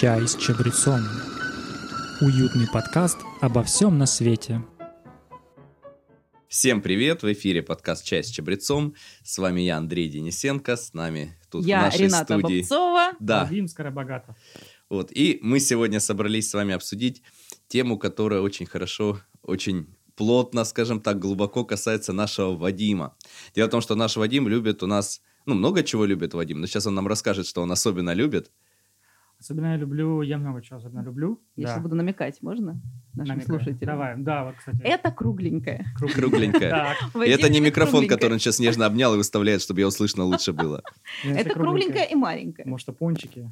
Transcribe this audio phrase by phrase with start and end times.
[0.00, 1.00] Чай с чабрецом.
[2.22, 4.62] Уютный подкаст обо всем на свете.
[6.48, 7.22] Всем привет!
[7.22, 8.94] В эфире подкаст «Чай с чабрецом».
[9.22, 10.76] С вами я, Андрей Денисенко.
[10.76, 12.60] С нами тут в Я нашей Рената студии...
[12.60, 13.12] Бобцова.
[13.20, 14.34] Да, Вадим Скоробогатов.
[14.88, 15.12] вот.
[15.12, 17.22] И мы сегодня собрались с вами обсудить
[17.68, 23.14] тему, которая очень хорошо, очень плотно, скажем так, глубоко касается нашего Вадима.
[23.54, 25.20] Дело в том, что наш Вадим любит у нас...
[25.44, 28.50] Ну, много чего любит Вадим, но сейчас он нам расскажет, что он особенно любит.
[29.42, 31.40] Особенно я люблю, я много чего особенно люблю.
[31.56, 31.72] Я Да.
[31.72, 32.80] сейчас буду намекать, можно?
[33.14, 33.58] Нашим Намекаю.
[33.60, 33.94] слушателям.
[33.94, 34.80] Давай, да, вот, кстати.
[34.84, 35.84] Это кругленькое.
[36.14, 36.70] Кругленькая.
[36.70, 38.16] Так, И это не микрофон, кругленькое.
[38.18, 40.82] который он сейчас нежно обнял и выставляет, чтобы я услышно лучше было.
[41.24, 42.68] Это кругленькое и маленькое.
[42.68, 43.50] Может, а пончики.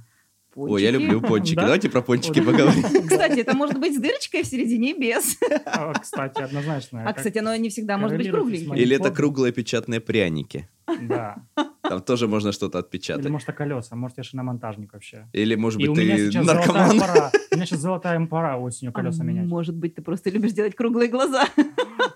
[0.57, 1.03] Ой, я Пончики.
[1.13, 1.55] люблю пончики.
[1.57, 1.63] Да?
[1.63, 2.53] Давайте про пончики Вот.
[2.53, 2.83] поговорим.
[3.09, 5.39] Кстати, это может быть с дырочкой в середине и без.
[5.65, 7.09] А, Кстати, однозначно.
[7.09, 8.75] А, кстати, оно не всегда может быть кругленьким.
[8.75, 10.69] Или это круглые печатные пряники.
[11.03, 11.37] Да.
[11.83, 13.29] Там тоже можно что-то Или, отпечатать.
[13.31, 13.97] может, это колеса.
[13.97, 15.29] Может, я шиномонтажник вообще.
[15.33, 17.01] Или, может быть, меня ты сейчас золотая наркоман.
[17.01, 17.31] пора.
[17.53, 19.47] У меня сейчас золотая пора осенью колеса А менять.
[19.47, 21.45] Может быть, ты просто любишь делать круглые глаза,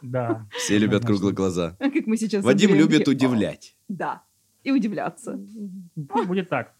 [0.03, 0.47] Да.
[0.51, 1.77] Все любят круглые глаза.
[1.79, 2.45] как мы сейчас.
[2.45, 3.75] Вадим любит удивлять.
[3.89, 4.23] «О, Да.
[4.63, 5.39] И удивляться.
[5.97, 6.73] Будет так.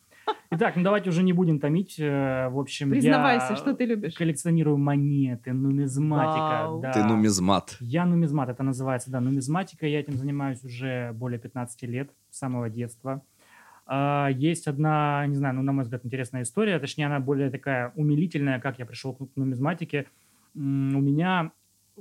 [0.51, 1.97] Итак, ну давайте уже не будем томить.
[1.99, 4.15] Э, В общем, Признавайся, я что ты любишь.
[4.15, 6.69] коллекционирую монеты, нумизматика.
[6.69, 6.81] Вау.
[6.81, 6.93] да.
[6.93, 7.77] Ты нумизмат.
[7.81, 9.87] Я нумизмат, это называется, да, нумизматика.
[9.87, 13.23] Я этим занимаюсь уже более 15 лет, с самого детства.
[13.87, 17.93] А, Есть одна, не знаю, ну, на мой взгляд, интересная история, точнее, она более такая
[17.97, 20.07] умилительная, как я пришел к нумизматике.
[20.55, 21.51] У меня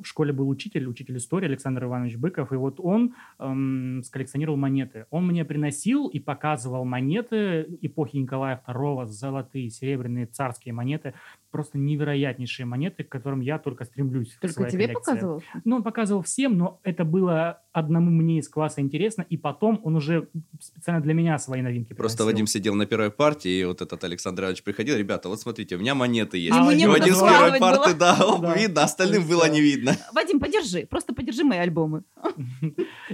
[0.02, 5.05] в школе был учитель, учитель истории Александр Иванович Быков, и вот он эм, сколлекционировал монеты.
[5.11, 11.14] Он мне приносил и показывал монеты эпохи Николая II, золотые, серебряные, царские монеты,
[11.52, 14.31] просто невероятнейшие монеты, к которым я только стремлюсь.
[14.33, 15.11] в Только своей тебе коллекции.
[15.11, 15.44] показывал?
[15.64, 19.95] Ну, он показывал всем, но это было одному мне из класса интересно, и потом он
[19.95, 20.27] уже
[20.59, 22.25] специально для меня свои новинки Просто приносил.
[22.33, 24.97] Вадим сидел на первой партии, и вот этот Александр Иванович приходил.
[24.97, 26.53] Ребята, вот смотрите, у меня монеты есть.
[26.53, 27.99] А Ему Вадим с первой парты, было.
[27.99, 28.55] да, он Да.
[28.55, 29.83] видно, остальным И было не видно.
[30.14, 30.86] Вадим, подержи.
[30.86, 32.04] Просто подержи мои альбомы.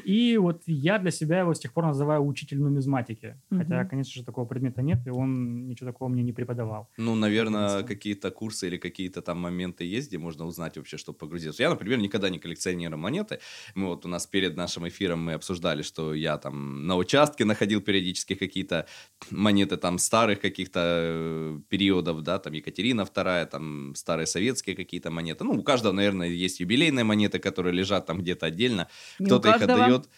[0.04, 3.36] И вот я для себя его с тех пор называю учитель нумизматики.
[3.50, 6.90] Хотя, конечно же, такого предмета нет, и он ничего такого мне не преподавал.
[6.98, 11.64] Ну, наверное, какие-то курсы или какие-то там моменты есть, где можно узнать вообще, чтобы погрузиться.
[11.64, 13.40] Я, например, никогда не коллекционирую монеты.
[13.76, 17.82] Мы вот у нас перед нашим эфиром мы обсуждали, что я там на участке находил
[17.82, 18.86] периодически какие-то
[19.32, 25.44] монеты там старых каких-то э, периодов, да, там Екатерина II, там старые советские какие-то монеты.
[25.44, 28.88] Ну, у каждого, наверное, есть юбилейные монеты, которые лежат там где-то отдельно.
[29.20, 30.10] Не у Кто-то их отдает.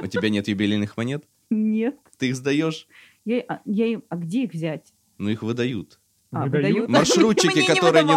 [0.00, 1.24] У тебя нет юбилейных монет?
[1.50, 1.96] Нет.
[2.18, 2.86] Ты их сдаешь?
[3.24, 4.92] Я, а, я им- а где их взять?
[5.18, 5.98] Ну, их выдают.
[6.32, 6.90] А, Выдают?
[6.90, 8.10] Маршрутчики, Мне не которые не.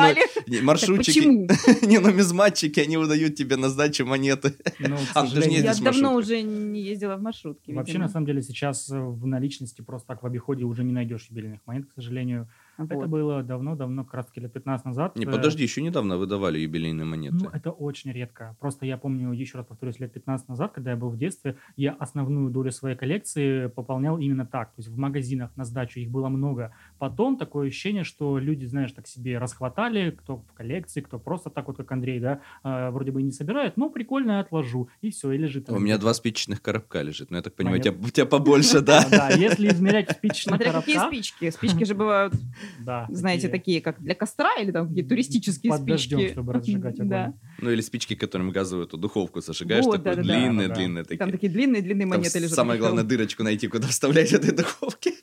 [0.48, 1.48] Не, Так Маршрутчики, почему?
[1.88, 4.56] не нумизматчики, они выдают тебе на сдачу монеты.
[4.80, 7.74] Ну, А, ты же не Я давно уже не ездила в маршрутке.
[7.74, 8.08] Вообще, видимо.
[8.08, 11.86] на самом деле, сейчас в наличности просто так в обиходе уже не найдешь юбилейных монет,
[11.86, 12.50] к сожалению.
[12.86, 13.08] Это Вот.
[13.08, 15.16] было давно-давно, как раз таки лет 15 назад.
[15.18, 17.36] Не, Э, подожди, еще недавно выдавали юбилейные монеты.
[17.44, 18.56] Ну, это очень редко.
[18.60, 21.92] Просто я помню, еще раз повторюсь, лет 15 назад, когда я был в детстве, я
[22.00, 24.70] основную долю своей коллекции пополнял именно так.
[24.70, 26.74] То есть в магазинах на сдачу их было много.
[27.00, 31.68] Потом такое ощущение, что люди, знаешь, так себе расхватали, кто в коллекции, кто просто так
[31.68, 34.90] вот, как Андрей, да, э, вроде бы и не собирает, но прикольно я отложу.
[35.02, 35.70] И все, и лежит.
[35.70, 37.32] У меня два спичечных коробка лежит.
[37.32, 38.08] Ну, я так понимаю, у тебя, Монет.
[38.08, 39.06] у тебя побольше, да?
[39.10, 41.50] Да, если измерять в спичечных Смотря какие коробках, спички.
[41.50, 42.34] Спички же бывают,
[43.10, 46.32] знаете, такие, как для костра или там какие туристические спички.
[46.34, 47.34] чтобы разжигать огонь.
[47.62, 50.22] Ну, или спички, которыми газовую эту духовку зажигаешь, такой да-да-да.
[50.24, 50.76] длинные, Да-да-да.
[50.76, 51.32] длинные И Там такие.
[51.32, 52.56] такие длинные-длинные монеты лежат.
[52.56, 55.14] самое главное дырочку найти, куда вставлять этой духовки.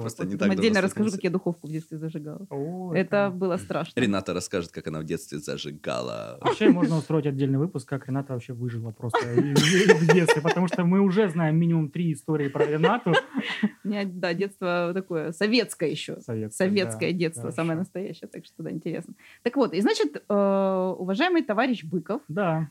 [0.00, 2.46] Просто не так отдельно расскажу, как я духовку в детстве зажигала.
[2.94, 4.00] Это было страшно.
[4.00, 6.38] Рената расскажет, как она в детстве зажигала.
[6.40, 11.00] Вообще можно устроить отдельный выпуск, как Рената вообще выжила просто в детстве, потому что мы
[11.00, 13.14] уже знаем минимум три истории про Ренату.
[13.84, 16.20] У меня, да, детство такое советское еще.
[16.20, 19.14] Советское, детство, самое настоящее, так что да, интересно.
[19.42, 22.22] Так вот, и значит, э, уважаемый товарищ Быков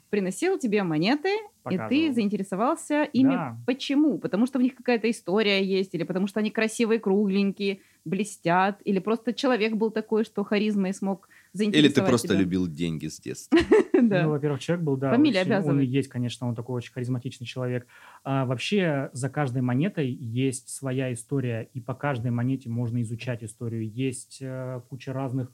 [0.09, 1.29] приносил тебе монеты,
[1.72, 3.34] и ты заинтересовался ими.
[3.34, 3.58] Да.
[3.66, 4.18] Почему?
[4.20, 9.00] Потому что в них какая-то история есть, или потому что они красивые, кругленькие, блестят, или
[9.00, 12.40] просто человек был такой, что харизмой смог Или заинтересовать ты просто тебя.
[12.40, 13.58] любил деньги с детства.
[14.00, 14.24] Да.
[14.24, 15.10] Ну, во-первых, человек был, да.
[15.10, 15.84] Фамилия очень- Он обязывает.
[15.84, 17.88] и есть, конечно, он такой очень харизматичный человек.
[18.24, 23.90] А вообще за каждой монетой есть своя история, и по каждой монете можно изучать историю.
[23.90, 25.52] Есть э, куча разных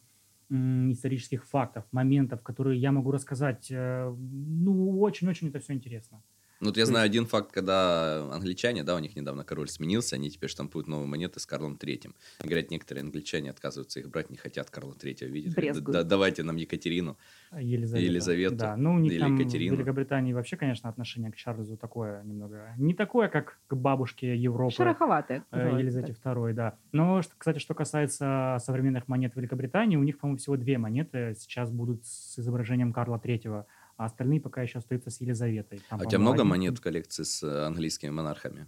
[0.49, 3.71] исторических фактов, моментов, которые я могу рассказать.
[3.71, 6.21] э, ну, очень-очень это все интересно.
[6.63, 10.29] Ну, вот я знаю один факт, когда англичане, да, у них недавно король сменился, они
[10.29, 12.15] теперь штампуют новые монеты с Карлом Третьим.
[12.41, 15.55] И говорят, некоторые англичане отказываются их брать, не хотят Карла Третьего видеть.
[15.55, 15.91] Брезгуют.
[15.91, 17.17] «Да- давайте нам Екатерину.
[17.51, 18.05] Елизавета.
[18.05, 19.75] Елизавету Да, ну у них или там Екатерину.
[19.75, 22.73] в Великобритании вообще, конечно, отношение к Чарльзу такое немного...
[22.77, 24.73] Не такое, как к бабушке Европы.
[24.73, 25.43] Шероховатая.
[25.51, 26.37] э, Елизавете так.
[26.37, 26.77] II, да.
[26.93, 32.05] Но, кстати, что касается современных монет Великобритании, у них, по-моему, всего две монеты сейчас будут
[32.05, 33.65] с изображением Карла III,
[34.03, 35.81] а остальные пока еще остаются с Елизаветой.
[35.89, 38.67] Там, А у тебя много один- монет в коллекции с э, английскими монархами?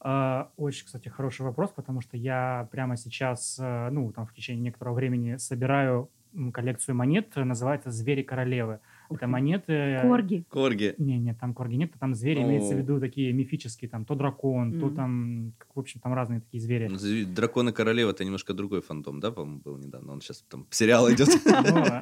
[0.00, 4.62] А, Очень, кстати, хороший вопрос, потому что я прямо сейчас, э, ну, там в течение
[4.62, 6.08] некоторого времени собираю
[6.52, 8.74] коллекцию монет, называется «Звери королевы».
[8.74, 8.80] Ух
[9.10, 9.26] Это ты.
[9.26, 9.98] монеты...
[10.02, 10.44] Корги.
[10.48, 10.94] Корги.
[10.98, 12.80] Не, нет, там корги нет, там звери, имеется в О.
[12.80, 16.88] виду такие мифические, там то дракон, то там, в общем, там разные такие звери.
[16.88, 20.12] Зв- Драконы королевы это немножко другой фантом, да, по-моему, был недавно.
[20.12, 21.28] Он сейчас там сериал идет.
[21.46, 22.00] Ну, э,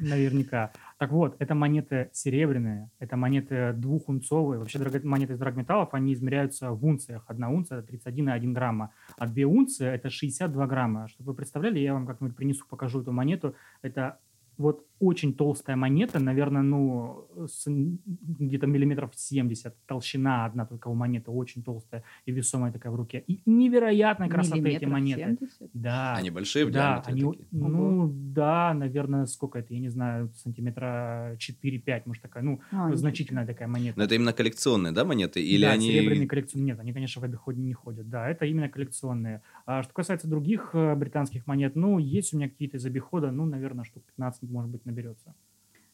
[0.00, 0.72] наверняка.
[0.98, 4.58] Так вот, это монеты серебряные, это монеты двухунцовые.
[4.58, 7.24] Вообще монеты из драгметаллов, они измеряются в унциях.
[7.26, 11.08] Одна унция– это 31,1 грамма, а две унции– это 62 грамма.
[11.08, 13.54] Чтобы вы представляли, я вам как-нибудь принесу, покажу эту монету.
[13.82, 14.18] Это
[14.56, 21.62] вот очень толстая монета, наверное, ну, где-то миллиметров 70, толщина одна только у монеты, очень
[21.62, 23.24] толстая и весомая такая в руке.
[23.26, 25.36] И невероятной красоты эти монеты.
[25.40, 25.70] 70.
[25.74, 26.14] Да.
[26.14, 27.48] Они большие в Да, диаметре они, такие.
[27.50, 33.46] ну да, наверное, сколько это, я не знаю, сантиметра 4-5, может такая, ну, А, значительная
[33.46, 33.98] такая монета.
[33.98, 35.42] Но это именно коллекционные, да, монеты?
[35.42, 35.88] Или да, они...
[35.88, 39.42] серебряные коллекционные, нет, они, конечно, в обиходе не ходят, да, это именно коллекционные.
[39.66, 43.44] А что касается других э, британских монет, ну, есть у меня какие-то из обихода, ну,
[43.44, 45.34] наверное, штук 15, может быть, наберется.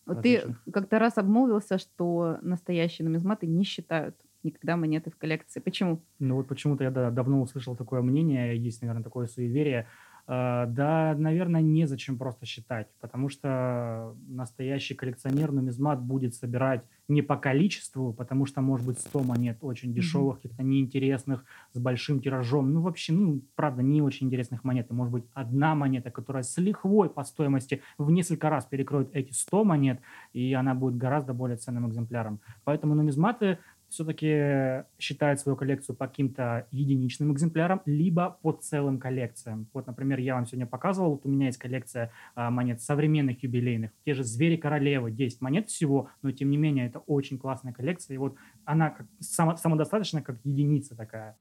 [0.06, 0.42] Вот ты
[0.72, 5.60] как-то раз обмолвился, что настоящие нумизматы не считают никогда монеты в коллекции.
[5.60, 6.02] Почему?
[6.18, 9.86] Ну вот почему-то я да, давно услышал такое мнение, есть, наверное, такое суеверие.
[10.26, 17.36] Э, Да, наверное, незачем просто считать, потому что настоящий коллекционер нумизмат будет собирать не по
[17.36, 22.72] количеству, потому что может быть 100 монет очень дешевых, каких-то неинтересных, с большим тиражом.
[22.72, 24.90] Ну, вообще, ну, правда, не очень интересных монет.
[24.90, 29.32] И может быть одна монета, которая с лихвой по стоимости в несколько раз перекроет эти
[29.32, 30.00] 100 монет,
[30.32, 32.40] и она будет гораздо более ценным экземпляром.
[32.64, 33.58] Поэтому нумизматы
[33.90, 39.68] все-таки считают свою коллекцию по каким-то единичным экземплярам, либо по целым коллекциям.
[39.72, 43.90] Вот, например, я вам сегодня показывал, вот у меня есть коллекция а, монет современных юбилейных,
[44.04, 48.14] те же «Звери королевы», 10 монет всего, но тем не менее это очень классная коллекция,
[48.14, 51.36] и вот она как, само, самодостаточна, как единица такая.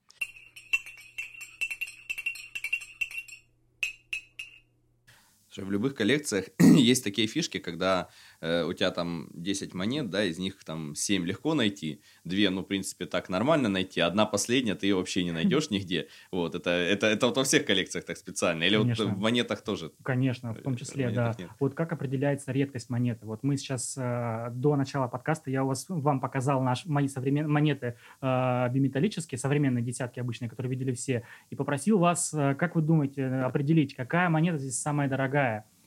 [5.52, 8.10] Слушай, в любых коллекциях есть такие фишки, когда
[8.42, 12.62] э, у тебя там 10 монет, да, из них там 7 легко найти, 2, ну,
[12.62, 16.08] в принципе, так нормально найти, одна последняя ты ее вообще не найдешь нигде.
[16.32, 18.64] Вот, это, это, это вот во всех коллекциях так специально.
[18.64, 19.06] Или Конечно.
[19.06, 19.92] вот в монетах тоже.
[20.04, 21.44] Конечно, в том Э, числе, монетах да.
[21.44, 21.52] нет.
[21.60, 23.26] Вот как определяется редкость монеты?
[23.26, 27.52] Вот мы сейчас э, до начала подкаста я у вас вам показал наш мои современные
[27.52, 32.84] монеты э, биметаллические, современные десятки обычные, которые видели все, и попросил вас, э, как вы
[32.84, 35.39] думаете, определить, какая монета здесь самая дорогая?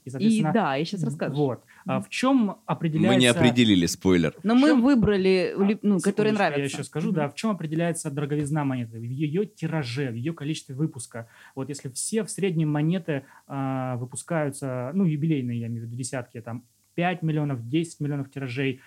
[0.04, 1.34] И, И соответственно, да, я сейчас расскажу.
[1.36, 1.64] Вот.
[1.86, 3.14] А в чем определяется...
[3.14, 4.34] Мы не определили, спойлер.
[4.42, 6.58] Но мы выбрали, А, ну, которые секундочку, нравятся.
[6.58, 7.14] Я еще скажу, Мгм.
[7.16, 8.98] да, в чем определяется дороговизна монеты?
[8.98, 11.28] В ее тираже, в ее количестве выпуска.
[11.54, 16.40] Вот если все в среднем монеты а, выпускаются, ну, юбилейные, я имею в виду, десятки,
[16.40, 16.64] там,
[16.94, 18.80] 5 миллионов, 10 миллионов тиражей,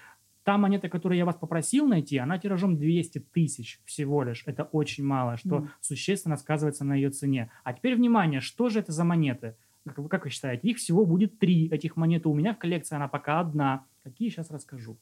[0.43, 4.43] та монета, которую я вас попросил найти, она тиражом 200 тысяч всего лишь.
[4.45, 5.69] Это очень мало, что Мгм.
[5.81, 7.49] существенно сказывается на ее цене.
[7.63, 9.55] А теперь, внимание, что же это за монеты?
[9.85, 10.67] Как вы, считаете?
[10.67, 12.27] Их всего будет три этих монеты.
[12.29, 13.85] У меня в коллекции она пока одна.
[14.03, 14.97] Какие, сейчас расскажу.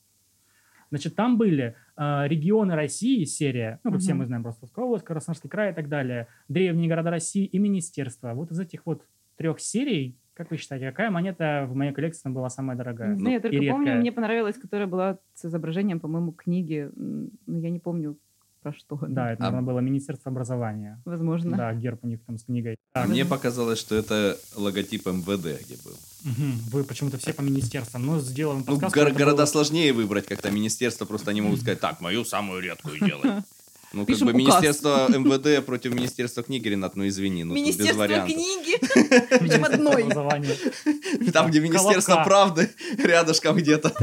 [0.89, 4.19] Значит, там были э, регионы России, серия, ну, как все Мгм.
[4.19, 8.33] мы знаем, Ростовская область, Красноярский край и так далее, древние города России и министерства.
[8.35, 9.03] Вот из этих вот
[9.35, 13.13] трех серий, как вы считаете, какая монета в моей коллекции была самая дорогая?
[13.13, 16.89] Не знаю, я и только помню, мне понравилась, которая была с изображением, по-моему, книги.
[16.95, 18.17] Ну, я не помню,
[18.63, 18.97] про что.
[19.07, 21.01] Да, это, А- наверное, было Министерство образования.
[21.05, 21.55] Возможно.
[21.57, 22.77] Да, герб у них там с книгой.
[22.93, 25.95] А Так, мне показалось, что это логотип МВД, где был.
[26.23, 28.05] мгм, Вы почему-то все по министерствам.
[28.05, 28.95] Но сделаем Ну, подкаст.
[28.95, 32.61] гор- чтобы города было- сложнее выбрать, как-то министерство просто не могут сказать, так, мою самую
[32.61, 33.41] редкую делай.
[33.93, 34.55] Ну, как Пишем бы указ.
[34.55, 38.35] министерство МВД против министерства книги, Ренат, ну извини, ну тут без Министерство вариантов.
[38.35, 38.77] книги.
[38.81, 41.31] Министерство Причем одной.
[41.31, 43.93] Там, где министерство правды, рядышком где-то.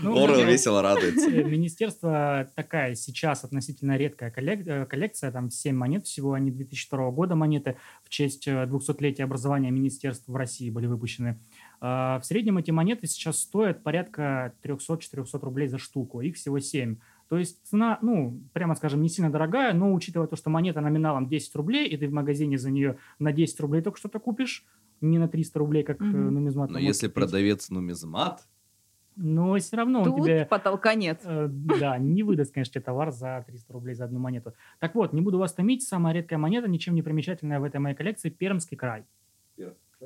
[0.00, 1.28] Ну, Орел ну, весело радуется.
[1.28, 7.34] Э, Министерство такая сейчас относительно редкая э, коллекция, там 7 монет всего, они 2002 года
[7.34, 11.38] монеты в честь э, 200-летия образования министерств в России были выпущены.
[11.80, 16.96] А, В среднем эти монеты сейчас стоят порядка 300-400 рублей за штуку, их всего 7.
[17.28, 21.28] То есть цена, ну, прямо скажем, не сильно дорогая, но учитывая то, что монета номиналом
[21.28, 24.64] 10 рублей, и ты в магазине за нее на 10 рублей только что-то купишь,
[25.00, 26.34] не на 300 рублей, как Мгм.
[26.34, 26.70] нумизмат.
[26.70, 27.14] Но если купить.
[27.14, 28.46] продавец нумизмат,
[29.20, 30.46] Но все равно он Тут тебе...
[30.46, 31.20] потолка нет.
[31.24, 34.54] э, Да, не выдаст, конечно, тебе товар за 300 рублей за одну монету.
[34.78, 37.96] Так вот, не буду вас томить, самая редкая монета, ничем не примечательная в этой моей
[37.96, 39.04] коллекции, Пермский край.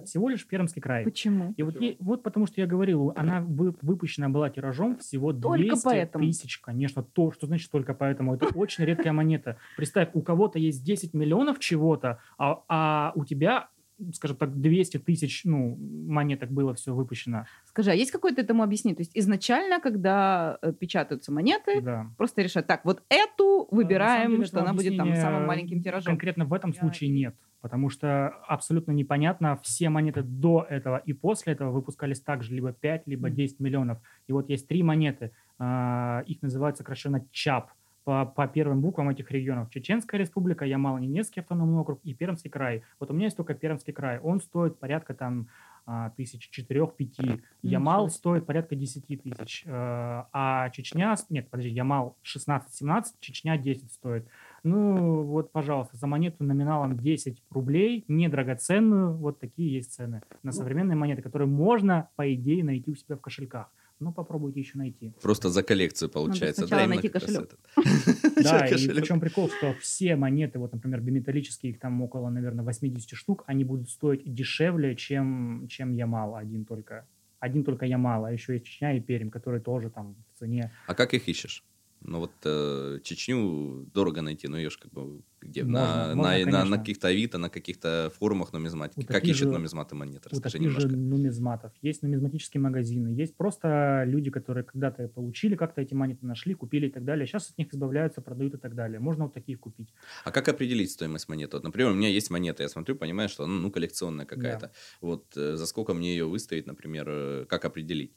[0.05, 1.05] Всего лишь Пермский край.
[1.05, 1.53] Почему?
[1.57, 5.59] И вот, ей- вот потому что я говорил, она вы- выпущена была тиражом всего Только
[5.69, 6.25] 200 поэтому.
[6.25, 6.59] тысяч.
[6.61, 8.35] Конечно, то, что значит только поэтому.
[8.35, 9.59] Это очень редкая монета.
[9.77, 13.69] Представь, у кого-то есть 10 миллионов чего-то, а, а у тебя,
[14.13, 17.47] скажем так, 200 тысяч ну, монеток было все выпущено.
[17.67, 18.97] Скажи, а есть какое-то этому объяснение?
[18.97, 22.07] То есть изначально, когда э, печатаются монеты, Да.
[22.17, 26.13] просто решают, так, вот эту выбираем, деле, что она будет там самым маленьким тиражом.
[26.13, 27.35] Конкретно в этом Я- случае нет.
[27.61, 33.07] Потому что абсолютно непонятно, все монеты до этого и после этого выпускались также либо 5,
[33.07, 33.37] либо Мгм.
[33.37, 33.99] 10 миллионов.
[34.27, 35.31] И вот есть три монеты,
[35.61, 37.71] а, их называют сокращенно ЧАП
[38.05, 39.71] по, по первым буквам этих регионов.
[39.71, 42.83] Чеченская республика, Ямало-Ненецкий автономный округ и Пермский край.
[42.99, 44.19] Вот у меня есть только Пермский край.
[44.19, 45.49] Он стоит порядка там
[45.85, 47.43] а, тысяч четырех-пяти.
[47.63, 48.19] Ямал Ничего себе.
[48.19, 49.65] стоит порядка 10 тысяч.
[49.67, 51.17] Э, А Чечня...
[51.29, 54.29] Нет, подожди, Ямал 16-17, Чечня 10 стоит.
[54.63, 60.95] Ну, вот, пожалуйста, за монету номиналом 10 рублей, недрагоценную, вот такие есть цены на современные
[60.95, 63.69] монеты, которые можно, по идее, найти у себя в кошельках.
[64.03, 65.15] Но попробуйте еще найти.
[65.23, 66.63] Просто за коллекцию получается.
[66.63, 67.59] сначала именно найти кошелек.
[68.43, 73.17] Да, и причем прикол, что все монеты, вот, например, биметаллические, их там около, наверное, 80
[73.17, 77.07] штук, они будут стоить дешевле, чем, чем Ямал один только.
[77.39, 80.73] Один только Ямал, а еще есть Чечня и Пермь, которые тоже там в цене.
[80.87, 81.65] А как их ищешь?
[82.05, 85.63] Ну вот э, Чечню дорого найти, но ее ж как бы где?
[85.63, 89.01] Можно, на, можно, на, на, на каких-то Авито, на каких-то форумах нумизматики.
[89.01, 90.29] У как таких ищут же- нумизматы монеты?
[90.31, 90.97] У Расскажи таких же немножко.
[90.97, 91.73] нумизматов.
[91.83, 96.91] Есть нумизматические магазины, есть просто люди, которые когда-то получили, как-то эти монеты нашли, купили и
[96.91, 97.27] так далее.
[97.27, 98.99] Сейчас от них избавляются, продают и так далее.
[98.99, 99.93] Можно вот таких купить.
[100.25, 101.57] А как определить стоимость монеты?
[101.57, 104.73] Вот, например, у меня есть монета, я смотрю, понимаю, что она ну, коллекционная какая-то.
[105.01, 108.13] Вот э, за сколько мне ее выставить, например, э, как определить?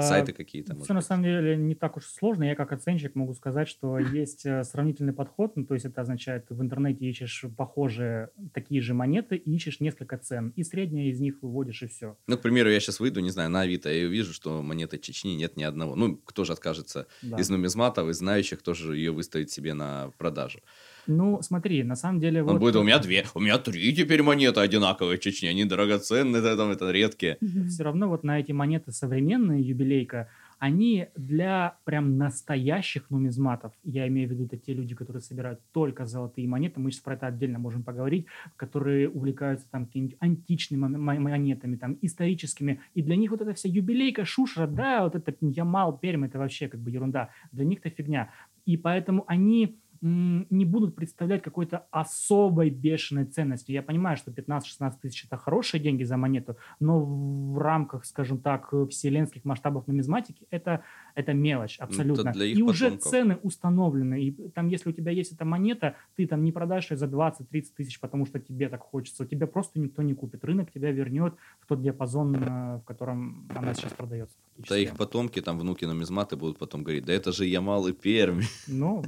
[0.00, 2.44] Сайты какие-то, Все на самом деле не так уж сложно.
[2.44, 5.56] Я как оценщик могу сказать, что есть э, сравнительный подход.
[5.56, 10.18] Ну, то есть это означает, в интернете ищешь похожие такие же монеты, и ищешь несколько
[10.18, 10.52] цен.
[10.56, 12.16] И среднее из них выводишь, и все.
[12.26, 15.34] Ну, к примеру, я сейчас выйду, не знаю, на Авито, и вижу, что монеты Чечни
[15.34, 15.94] нет ни одного.
[15.94, 17.36] Ну, кто же откажется Да.
[17.38, 20.60] из нумизматов, из знающих, тоже ее выставит себе на продажу.
[21.06, 22.42] Ну, смотри, на самом деле...
[22.42, 26.40] Он вот- будет, у меня две, у меня три теперь монеты одинаковые Чечни, они драгоценные,
[26.40, 27.38] это, там, это редкие.
[27.68, 34.28] все равно вот на эти монеты современные, юбилейка, они для прям настоящих нумизматов, я имею
[34.28, 37.58] в виду это те люди, которые собирают только золотые монеты, мы сейчас про это отдельно
[37.58, 43.42] можем поговорить, которые увлекаются там какими-нибудь античными мо- монетами, там историческими, и для них вот
[43.42, 47.64] эта вся юбилейка, шушера, да, вот это Ямал, Пермь, это вообще как бы ерунда, для
[47.64, 48.30] них это фигня.
[48.64, 53.72] И поэтому они не будут представлять какой-то особой бешеной ценности.
[53.72, 58.72] Я понимаю, что 15-16 тысяч это хорошие деньги за монету, но в рамках, скажем так,
[58.90, 60.82] вселенских масштабов нумизматики это,
[61.14, 62.32] это мелочь абсолютно.
[62.32, 63.10] для их и уже потомков.
[63.10, 64.22] цены установлены.
[64.22, 67.64] И там, если у тебя есть эта монета, ты там не продашь ее за 20-30
[67.76, 69.24] тысяч, потому что тебе так хочется.
[69.24, 70.44] У тебя просто никто не купит.
[70.44, 74.36] Рынок тебя вернет в тот диапазон, э, в котором она сейчас продается.
[74.56, 74.92] Да фактически.
[74.92, 78.42] их потомки, там внуки нумизматы будут потом говорить, да это же Ямал и Пермь.
[78.68, 79.04] Ну,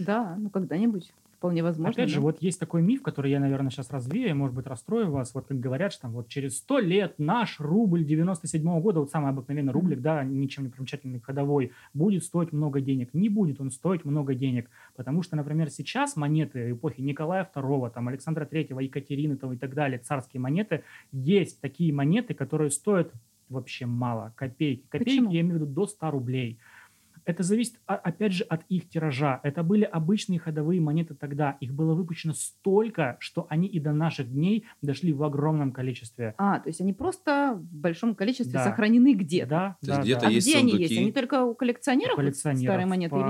[0.00, 1.12] Да, ну когда-нибудь.
[1.40, 1.90] Вполне возможно.
[1.90, 2.20] Опять же, да.
[2.20, 5.32] вот есть такой миф, который я, наверное, сейчас развею, может быть, расстрою вас.
[5.32, 9.30] Вот как говорят, что там вот через 100 лет наш рубль 97 года, вот самый
[9.30, 13.14] обыкновенный рублик, да, ничем не примечательный ходовой, будет стоить много денег.
[13.14, 18.08] Не будет он стоить много денег, потому что, например, сейчас монеты эпохи Николая II, там,
[18.08, 23.14] Александра III, Екатерины там, и так далее, царские монеты, есть такие монеты, которые стоят
[23.48, 24.84] вообще мало, копейки.
[24.88, 25.32] Копейки, Почему?
[25.32, 26.58] я имею в виду до 100 рублей.
[27.24, 29.40] Это зависит, а- опять же, от их тиража.
[29.42, 31.56] Это были обычные ходовые монеты тогда.
[31.60, 36.34] Их было выпущено столько, что они и до наших дней дошли в огромном количестве.
[36.38, 38.64] А, то есть они просто в большом количестве Да.
[38.64, 39.48] сохранены где-то.
[39.50, 40.26] Да, То есть да, где-то да.
[40.28, 40.88] А есть где они сундуки.
[40.94, 41.02] есть?
[41.02, 43.22] Они только у коллекционеров, вот коллекционеров, старые монеты или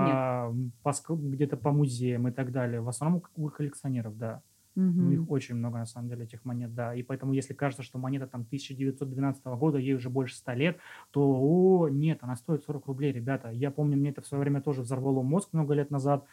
[0.62, 0.73] нет?
[0.82, 2.80] по- по где-то по музеям и так далее.
[2.80, 4.42] В основном у коллекционеров, да.
[4.76, 5.12] Ну, Мгм.
[5.12, 6.94] их очень много, на самом деле, этих монет, да.
[6.94, 10.78] И поэтому, если кажется, что монета там 1912 года, ей уже больше 100 лет,
[11.10, 13.50] то, о, нет, она стоит 40 рублей, ребята.
[13.50, 16.24] Я помню, мне это в свое время тоже взорвало мозг много лет назад.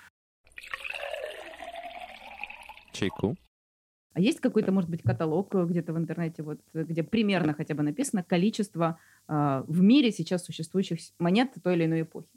[2.92, 3.36] Чайку.
[4.14, 7.76] А есть какой-то, может быть, каталог э, где-то в интернете, вот, э, где примерно хотя
[7.76, 12.28] бы написано количество а, в мире сейчас существующих монет той или иной эпохи?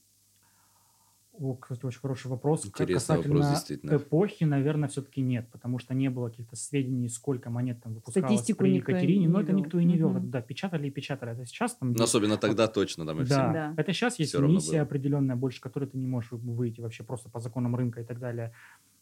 [1.40, 2.66] О, кстати, очень хороший вопрос.
[2.66, 3.96] Интересный вопрос, Касательно действительно.
[3.96, 8.64] эпохи, наверное, все-таки нет, потому что не было каких-то сведений, сколько монет там выпускалось Статистику
[8.64, 10.10] при Екатерине, но это никто и не вел.
[10.10, 10.30] Мгм.
[10.30, 11.32] Да, печатали и печатали.
[11.32, 11.92] Это сейчас там...
[11.92, 13.36] Ну, есть- особенно тогда точно, там и да, все.
[13.36, 13.74] Да.
[13.78, 14.82] это сейчас есть равно миссия было.
[14.82, 18.52] определенная, больше которой ты не можешь выйти вообще просто по законам рынка и так далее.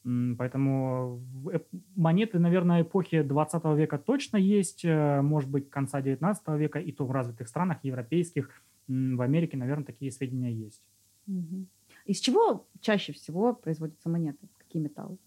[0.05, 1.21] Поэтому
[1.97, 7.05] монеты, наверное, эпохи 20 века точно есть, э, может быть, конца 19 века, и то
[7.05, 8.51] в развитых странах европейских
[8.87, 10.83] В Америке, наверное, такие сведения есть.
[11.27, 11.69] Мгм.
[12.09, 14.49] Из чего чаще всего производятся монеты?
[14.57, 15.19] Какие металлы?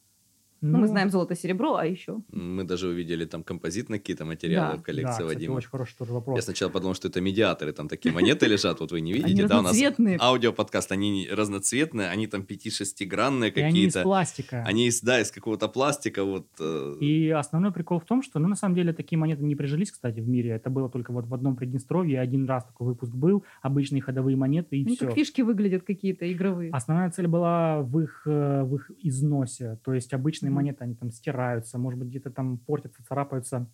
[0.61, 2.21] Ну, мы знаем золото, серебро, а еще?
[2.31, 4.77] Мы даже увидели там композитные какие-то материалы Да.
[4.79, 5.53] в коллекции да, кстати, Вадима.
[5.55, 6.35] очень хороший тоже вопрос.
[6.37, 9.59] Я сначала подумал, что это медиаторы, там такие монеты лежат, вот вы не видите, да,
[9.59, 10.17] у нас разноцветные.
[10.21, 14.03] аудиоподкаст, они разноцветные, они там 5-6-гранные И они из какие-то.
[14.03, 14.63] пластика.
[14.67, 16.47] Они из, да, из какого-то пластика, вот.
[16.59, 19.91] э, И основной прикол в том, что, ну, на самом деле, такие монеты не прижились,
[19.91, 20.51] кстати, в мире.
[20.51, 22.19] Это было только вот в одном Приднестровье.
[22.19, 23.43] Один раз такой выпуск был.
[23.61, 25.05] Обычные ходовые монеты, и Они все.
[25.07, 26.71] как фишки выглядят какие-то игровые.
[26.71, 29.79] Основная цель была в их, э, в их износе.
[29.83, 30.50] То есть обычные.
[30.51, 33.67] Монеты, они там стираются, может быть, где-то там портятся, царапаются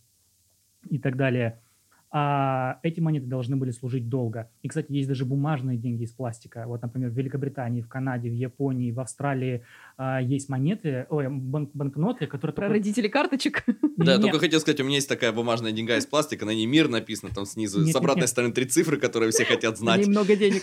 [0.90, 1.62] и так далее.
[2.20, 4.50] А эти монеты должны были служить долго.
[4.64, 6.64] И, кстати, есть даже бумажные деньги из пластика.
[6.66, 9.62] Вот, например, в Великобритании, в Канаде, в Японии, в Австралии
[9.98, 12.56] а, есть монеты, ой, банк- банкноты, которые...
[12.56, 13.64] Про только- родителей карточек.
[13.98, 16.68] Да, Не-не, только хотел сказать, у меня есть такая бумажная деньга из пластика, на ней
[16.68, 18.30] мир написано там снизу, Нет, с обратной нет, нет.
[18.30, 20.02] стороны три цифры, которые все хотят знать.
[20.02, 20.62] Они много денег.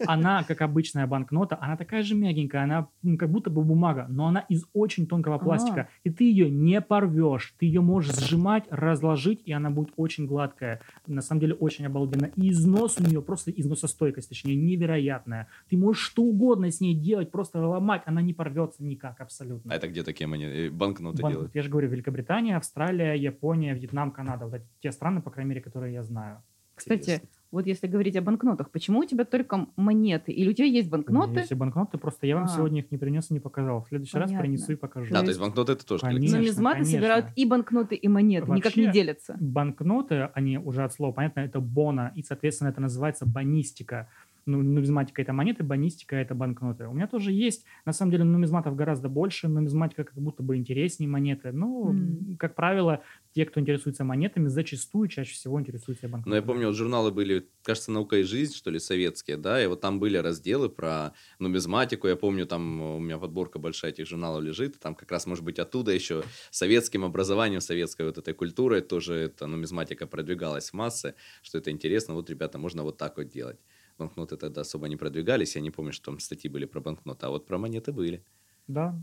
[0.06, 4.40] она, как обычная банкнота, она такая же мягенькая, она как будто бы бумага, но она
[4.50, 5.88] из очень тонкого пластика.
[6.04, 7.54] И ты ее не порвешь.
[7.58, 10.82] Ты ее можешь сжимать, разложить, и она будет очень гладкая.
[11.06, 12.30] На самом деле очень обалденно.
[12.36, 15.48] И износ у нее просто износостойкость, точнее, невероятная.
[15.68, 19.72] Ты можешь что угодно с ней делать, просто ломать, она не порвется никак абсолютно.
[19.72, 20.70] А это где такие монеты?
[20.70, 21.54] Банкноты Банк- делают?
[21.54, 24.46] Я же говорю, Великобритания, Австралия, Япония, Вьетнам, Канада.
[24.46, 26.42] Вот эти те страны, по крайней мере, которые я знаю.
[26.74, 27.28] Кстати, Интересно.
[27.54, 30.32] Вот если говорить о банкнотах, почему у тебя только монеты?
[30.32, 31.40] Или у тебя есть банкноты?
[31.40, 32.48] Есть и банкноты, просто я вам А.
[32.48, 33.82] сегодня их не принес и не показал.
[33.84, 34.44] В следующий раз Понятно.
[34.46, 35.12] принесу и покажу.
[35.12, 36.38] Да, То то есть банкноты это тоже Конечно.
[36.38, 36.98] Нумизматы конечно.
[36.98, 39.36] собирают и банкноты, и монеты, никак не Вообще, делятся.
[39.40, 44.08] банкноты, они уже от слова, понятно, это бона, и, соответственно, это называется банистика.
[44.46, 46.86] Ну, нумизматика это монеты, банистика это банкноты.
[46.88, 51.08] У меня тоже есть, на самом деле, нумизматов гораздо больше, нумизматика как будто бы интереснее
[51.08, 51.52] монеты.
[51.52, 52.38] Ну, М.
[52.38, 56.24] как правило, те, кто интересуется монетами, зачастую чаще всего интересуются банкнотами.
[56.26, 59.66] Но я помню, вот журналы были, кажется, «Наука и жизнь», что ли, советские, да, и
[59.66, 62.08] вот там были разделы про нумизматику.
[62.08, 65.44] Я помню, там у меня подборка большая этих журналов лежит, и там как раз, может
[65.44, 71.14] быть, оттуда еще советским образованием, советской вот этой культурой тоже эта нумизматика продвигалась в массы,
[71.42, 72.14] что это интересно.
[72.14, 73.58] Вот, ребята, можно вот так вот делать.
[73.98, 77.30] Банкноты тогда особо не продвигались, я не помню, что там статьи были про банкноты, а
[77.30, 78.24] вот про монеты были.
[78.66, 79.00] Да.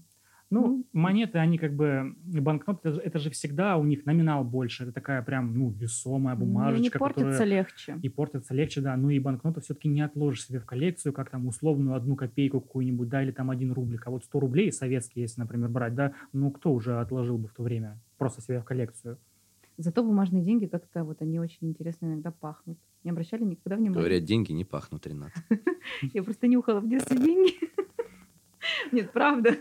[0.49, 4.43] Ну, Ну, монеты, они как бы, банкноты, это же, это же всегда у них номинал
[4.43, 4.83] больше.
[4.83, 7.47] Это такая прям, ну, весомая Ну, Не бумажечка, портится которая...
[7.47, 7.97] легче.
[8.01, 8.97] И портится легче, да.
[8.97, 13.07] Ну и банкноту все-таки не отложишь себе в коллекцию, как там условную одну копейку какую-нибудь,
[13.07, 14.05] да, или там один рублик.
[14.07, 17.53] А вот 100 рублей советские, если, например, брать, да, ну кто уже отложил бы в
[17.53, 19.19] то время просто себе в коллекцию?
[19.77, 22.77] Зато бумажные деньги как-то вот они очень интересно иногда пахнут.
[23.03, 23.99] Не обращали никогда внимания?
[23.99, 25.31] Говорят, деньги не пахнут, Ренат.
[26.13, 27.53] Я просто нюхала в детстве деньги.
[28.91, 29.57] Нет, правда.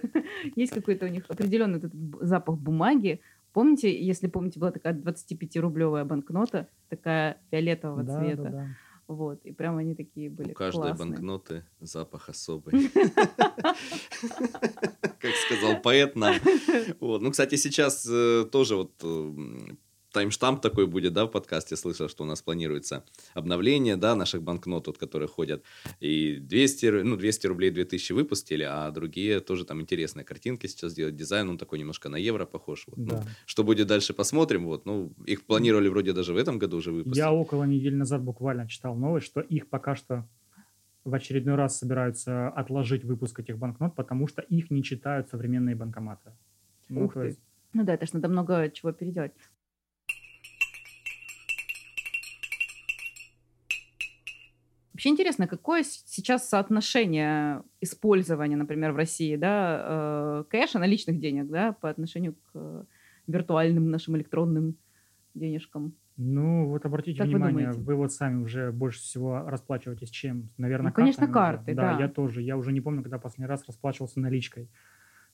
[0.57, 1.81] Есть какой-то у них определенный
[2.21, 3.21] запах бумаги.
[3.53, 8.43] Помните, если помните, была такая 25-рублевая банкнота, такая фиолетового Да, цвета.
[8.43, 8.67] да, да.
[9.09, 9.45] Вот.
[9.45, 11.09] И прям они такие были У каждой классные.
[11.11, 12.91] банкноты запах особый.
[15.19, 16.37] Как сказал поэт нам.
[17.01, 17.21] Вот.
[17.23, 18.93] Ну, кстати, сейчас э, тоже вот
[20.13, 21.77] таймштамп такой будет, да, в подкасте.
[21.77, 25.63] Слышал, что у нас планируется обновление, да, наших банкнот, вот, которые ходят.
[26.01, 30.95] И 200, ру- ну, 200 рублей 2000 выпустили, а другие тоже там интересные картинки сейчас
[30.95, 31.17] делают.
[31.17, 32.85] Дизайн, он такой немножко на евро похож.
[32.87, 32.97] Вот.
[32.99, 33.25] Ну, Да.
[33.47, 34.67] что будет дальше, посмотрим.
[34.67, 34.87] Вот.
[34.87, 37.17] Ну, их планировали вроде даже в этом году уже выпустить.
[37.19, 40.27] Я около недели назад буквально читал новость, что их пока что
[41.05, 46.33] в очередной раз собираются отложить выпуск этих банкнот, потому что их не читают современные банкоматы.
[46.91, 47.21] Ну, Ух ты.
[47.21, 47.39] есть
[47.73, 49.33] Ну да, это ж надо много чего переделать.
[55.01, 61.73] Вообще интересно, какое сейчас соотношение использования, например, в России, да, э, кэша, наличных денег, да,
[61.73, 62.85] по отношению к э,
[63.27, 64.77] виртуальным нашим электронным
[65.33, 65.95] денежкам?
[66.19, 67.81] Ну, вот обратите Как вы внимание, думаете?
[67.81, 70.51] вы, вот сами уже больше всего расплачиваетесь чем?
[70.59, 71.99] Наверное, Ну, конечно, карты, да.
[71.99, 72.43] я тоже.
[72.43, 74.69] Я уже не помню, когда последний раз расплачивался наличкой.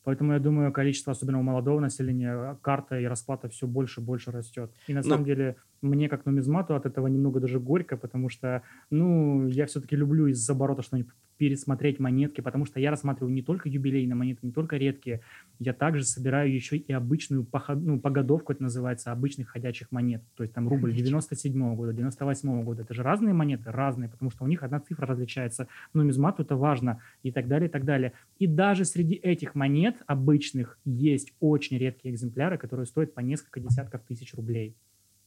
[0.05, 4.31] Поэтому я думаю, количество, особенно у молодого населения, карта и расплата все больше и больше
[4.31, 4.71] растет.
[4.87, 8.63] И на Ну- самом деле мне, как нумизмату, от этого немного даже горько, потому что,
[8.91, 13.69] ну, я все-таки люблю из-за оборота что-нибудь пересмотреть монетки, потому что я рассматриваю не только
[13.69, 15.21] юбилейные монеты, не только редкие,
[15.59, 20.23] я также собираю еще и обычную поход- ну, погодовку, это называется, обычных ходячих монет.
[20.35, 22.83] То есть там рубль 97 года, 98 года.
[22.83, 25.69] Это же разные монеты, разные, потому что у них одна цифра различается.
[25.93, 28.13] Нумизмату это важно и так далее, и так далее.
[28.39, 34.03] И даже среди этих монет обычных есть очень редкие экземпляры, которые стоят по несколько десятков
[34.03, 34.75] тысяч рублей.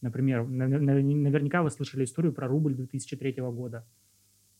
[0.02, 3.86] Например, навер- навер- наверняка вы слышали историю про рубль 2003 года.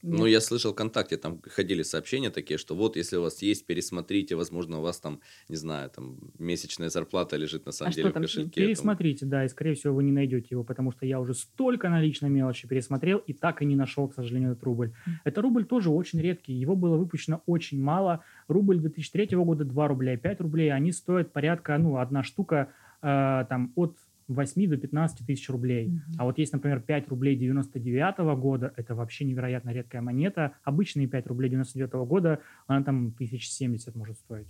[0.02, 4.36] Ну, я слышал ВКонтакте, там ходили сообщения такие, что вот, если у вас есть, пересмотрите,
[4.36, 8.12] возможно, у вас там, не знаю, там месячная зарплата лежит на самом А деле что
[8.12, 8.24] в там?
[8.24, 8.62] кошельке.
[8.62, 8.68] там.
[8.68, 12.00] Пересмотрите, да, и, скорее всего, вы не найдете его, потому что я уже столько на
[12.02, 14.94] личной мелочи пересмотрел и так и не нашел, к сожалению, этот рубль.
[15.06, 15.16] Мгм.
[15.26, 18.24] Это рубль тоже очень редкий, его было выпущено очень мало.
[18.48, 22.70] Рубль 2003 года 2 рубля и 5 рублей, они стоят порядка, ну, одна штука
[23.02, 23.98] э, там от
[24.30, 25.88] 8 до 15 тысяч рублей.
[25.88, 26.02] Мгм.
[26.18, 30.54] А вот есть, например, 5 рублей 99 года, это вообще невероятно редкая монета.
[30.64, 34.48] Обычные 5 рублей 99 года, она там 1070 может стоить.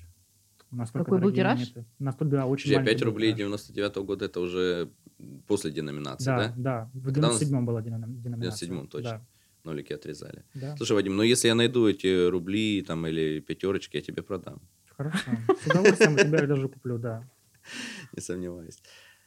[0.72, 1.60] Настолько Какой был тираж?
[1.60, 1.86] монеты.
[1.98, 3.38] Настолько, да, очень Подожди, а маленький 5 был рублей тираж.
[3.40, 4.90] 99 года это уже
[5.48, 6.54] после деноминации, Да, да?
[6.58, 6.90] да.
[6.94, 8.70] В Когда у нас- 97-м была деноминация.
[8.70, 9.26] 97-м, точно.
[9.64, 10.44] Нолики отрезали.
[10.54, 10.78] Да, да.
[10.78, 14.62] Слушай, Вадим, ну если я найду эти рубли там или пятерочки, я тебе продам.
[14.96, 15.32] Хорошо.
[15.64, 17.24] С удовольствием тебя даже куплю, да.
[18.16, 18.78] Не сомневаюсь.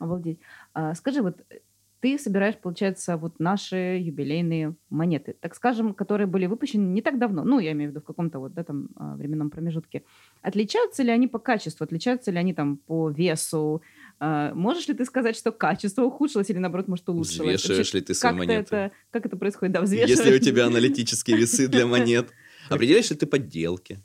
[0.02, 0.40] Обалдеть.
[0.74, 1.58] А, скажи, вот э,
[2.00, 7.44] ты собираешь, получается, вот наши юбилейные монеты, так скажем, которые были выпущены не так давно,
[7.44, 10.02] ну, я имею в виду в каком-то вот, да, там, а, временном промежутке.
[10.42, 13.82] Отличаются ли они по качеству, отличаются ли они там по весу?
[14.18, 17.62] А, можешь ли ты сказать, что качество ухудшилось или, наоборот, может, улучшилось?
[17.62, 18.76] Взвешиваешь Вообще, ли ты свои как монеты?
[18.76, 19.74] Это, как это происходит?
[19.74, 20.18] Да, взвешиваешь.
[20.18, 22.30] Если у тебя аналитические весы для монет,
[22.68, 24.00] определяешь ли ты подделки?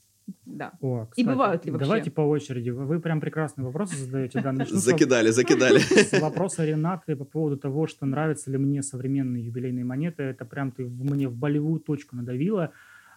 [0.50, 0.74] Да.
[0.82, 1.86] О, И кстати, бывают ли вообще?
[1.86, 2.70] Давайте по очереди.
[2.70, 4.42] Вы прям прекрасные вопросы задаете.
[4.42, 5.80] Да, начну с Закидали, закидали.
[5.80, 10.24] с вопроса Ренаты по поводу того, что нравятся ли мне современные юбилейные монеты.
[10.24, 12.72] Это прям ты мне в болевую точку надавила,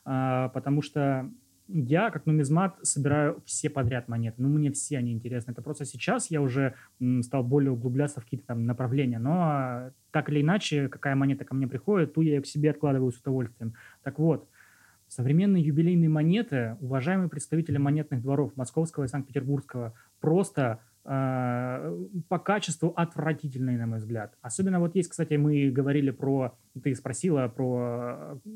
[0.04, 1.30] потому что
[1.72, 4.42] я, как нумизмат, собираю все подряд монеты.
[4.42, 5.52] Ну, мне все они интересны.
[5.52, 6.74] Это просто сейчас я уже
[7.22, 9.20] стал более углубляться в какие-то там направления.
[9.20, 12.70] Но а, так или иначе, какая монета ко мне приходит, ту я ее к себе
[12.70, 13.74] откладываю с удовольствием.
[14.02, 14.48] Так вот,
[15.10, 23.76] современные юбилейные монеты, уважаемые представители монетных дворов Московского и Санкт-Петербургского, просто э, по качеству отвратительные,
[23.76, 24.36] на мой взгляд.
[24.40, 28.50] Особенно вот есть, кстати, мы говорили про, ты спросила про э,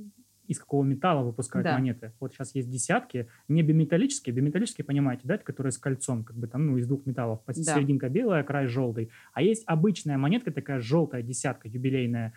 [0.46, 1.74] из какого металла выпускают Да.
[1.74, 2.12] монеты.
[2.20, 6.66] Вот сейчас есть десятки, не биметаллические, биметаллические, понимаете, да, которые с кольцом, как бы там,
[6.66, 7.54] ну, из двух металлов, Да.
[7.54, 9.10] серединка белая, край желтый.
[9.32, 12.32] А есть обычная монетка, такая желтая десятка, юбилейная,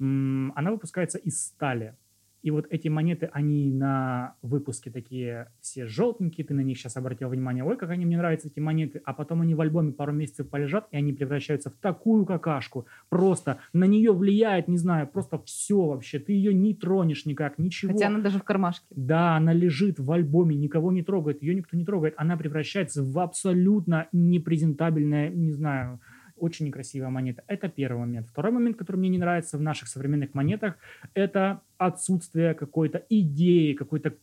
[0.00, 1.94] она выпускается из стали.
[2.42, 7.28] И вот эти монеты, они на выпуске такие все желтенькие, ты на них сейчас обратил
[7.28, 10.48] внимание, ой, как они мне нравятся, эти монеты, а потом они в альбоме пару месяцев
[10.48, 15.86] полежат, и они превращаются в такую какашку, просто на нее влияет, не знаю, просто все
[15.86, 17.92] вообще, ты ее не тронешь никак, ничего.
[17.92, 18.86] Хотя она даже в кармашке.
[18.90, 22.14] Да, она лежит в альбоме, никого не трогает, ее никто не трогает.
[22.16, 26.00] Она превращается в абсолютно непрезентабельное, не знаю,
[26.42, 27.44] очень некрасивая монета.
[27.46, 28.26] Это первый момент.
[28.28, 30.76] Второй момент, который мне не нравится в наших современных монетах,
[31.14, 34.14] это отсутствие какой-то идеи, какой-то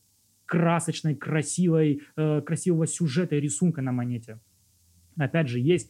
[0.46, 4.40] красочной, красивой, э, красивого сюжета и рисунка на монете.
[5.18, 5.90] Опять же, есть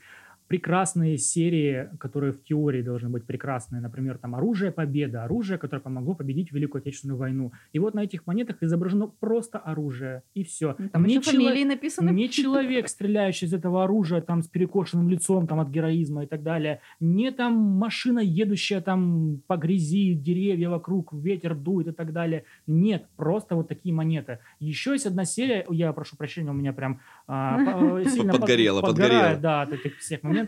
[0.50, 3.82] прекрасные серии, которые в теории должны быть прекрасные.
[3.82, 7.52] Например, там «Оружие Победа», оружие, которое помогло победить Великую Отечественную войну.
[7.72, 10.76] И вот на этих монетах изображено просто оружие, и все.
[10.80, 12.10] Ну, Там еще фамилии написаны.
[12.10, 16.42] Не человек, стреляющий из этого оружия, там, с перекошенным лицом, там, от героизма и так
[16.42, 16.82] далее.
[17.00, 22.44] Не там машина, едущая там по грязи, деревья вокруг, ветер дует и так далее.
[22.66, 24.40] Нет, просто вот такие монеты.
[24.60, 29.38] Еще есть одна серия, я прошу прощения, у меня прям а, сильно под- Подгорело, подгорело.
[29.40, 30.39] Да, от этих всех моментов.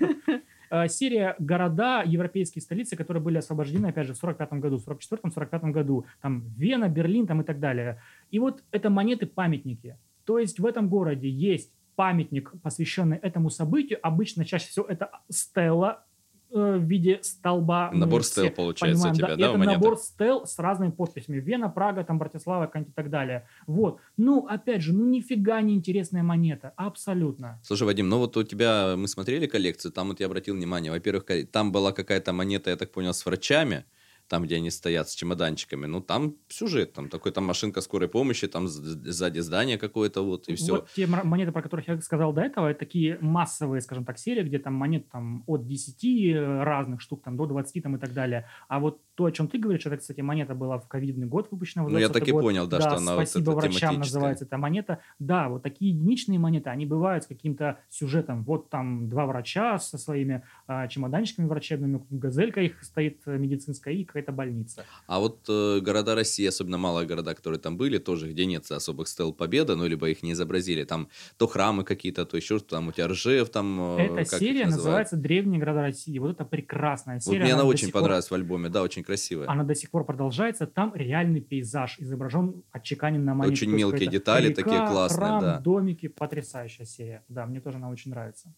[0.69, 5.71] А, Серия города, европейские столицы, которые были освобождены, опять же, в 45 году, в 44-45
[5.71, 6.05] году.
[6.21, 8.01] Там Вена, Берлин там и так далее.
[8.29, 9.97] И вот это монеты-памятники.
[10.25, 13.99] То есть в этом городе есть памятник, посвященный этому событию.
[14.01, 16.10] Обычно чаще всего это стела э,
[16.51, 17.91] в виде столба.
[17.93, 19.35] Набор стел получается у понимаем, тебя, да?
[19.35, 19.81] да, это монетах?
[19.81, 21.39] набор стел с разными подписями.
[21.39, 23.47] Вена, Прага, там Братислава, и так далее.
[23.67, 23.99] Вот.
[24.17, 26.73] Ну, опять же, ну нифига не интересная монета.
[26.75, 27.59] Абсолютно.
[27.63, 31.25] Слушай, Вадим, ну вот у тебя, мы смотрели коллекцию, там вот я обратил внимание, во-первых,
[31.51, 33.85] там была какая-то монета, я так понял, с врачами,
[34.31, 38.47] там, где они стоят с чемоданчиками, ну там сюжет, там такой, там машинка скорой помощи,
[38.47, 40.71] там сзади здание какое-то вот, и все.
[40.75, 44.43] Вот те монеты, про которых я сказал до этого, это такие массовые, скажем так, серии,
[44.43, 48.47] где там монет там от 10 разных штук там, до 20 там, и так далее.
[48.69, 51.83] А вот то, о чем ты говоришь, это, кстати, монета была в ковидный год выпущена.
[51.83, 52.41] в Ну, я 20 так и год.
[52.41, 54.99] понял, да, что она вот спасибо эта врачам называется эта монета.
[55.19, 58.43] Да, вот такие единичные монеты, они бывают с каким-то сюжетом.
[58.45, 64.05] Вот там два врача со своими а, чемоданчиками врачебными, газелька их стоит э, медицинская и
[64.21, 64.85] какая-то больница.
[65.07, 69.07] А вот э, города России, особенно малые города, которые там были, тоже, где нет особых
[69.07, 71.07] стел победы, ну, либо их не изобразили, там
[71.37, 73.97] то храмы какие-то, то еще что-то, там у тебя Ржев, там...
[73.97, 76.19] э, Эта серия называется «Древние города России».
[76.19, 77.43] Вот это прекрасная Вот серия.
[77.43, 79.49] мне она до очень пор- понравилась в альбоме, да, очень красивая.
[79.49, 80.67] Она до сих пор продолжается.
[80.67, 83.53] Там реальный пейзаж изображен, отчеканен на монете.
[83.53, 85.59] Очень мелкие детали река, такие классные, храм, да.
[85.59, 86.07] домики.
[86.07, 87.23] Потрясающая серия.
[87.27, 88.53] Да, мне тоже она очень нравится.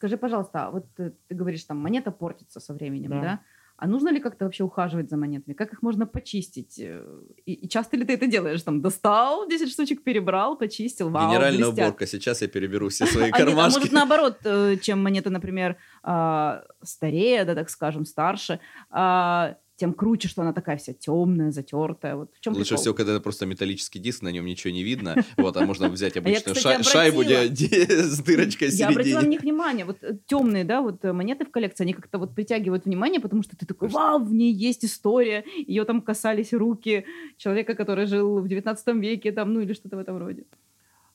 [0.00, 3.20] Скажи, пожалуйста, а вот ты, ты говоришь, там монета портится со временем, Да.
[3.20, 3.40] да?
[3.76, 5.54] А нужно ли как-то вообще ухаживать за монетами?
[5.54, 6.78] Как их можно почистить?
[6.78, 7.02] Э,
[7.46, 8.62] И, и часто ли ты это делаешь?
[8.62, 11.78] Там достал 10 штучек, перебрал, почистил, вау, Генеральная блестят.
[11.88, 12.06] уборка.
[12.06, 13.78] Сейчас я переберу все свои нет, а кармашки.
[13.78, 18.58] может, наоборот, э, чем монета, например, а, старее, да, так скажем, старше,
[18.90, 22.14] а, тем круче, что она такая вся темная, затертая.
[22.14, 25.16] Вот в чем Лучше всего, когда это просто металлический диск, на нем ничего не видно.
[25.38, 29.86] Вот, а можно взять обычную кстати, ша- шайбу с дырочкой Я обратила на них внимание.
[29.86, 33.56] Вот темные, да, вот э, монеты в коллекции, они как-то вот притягивают внимание, потому что
[33.56, 35.44] ты такой, вау, в ней есть история.
[35.66, 37.06] Ее там касались руки
[37.38, 40.44] человека, который жил в 19 веке, там, ну или что-то в этом роде.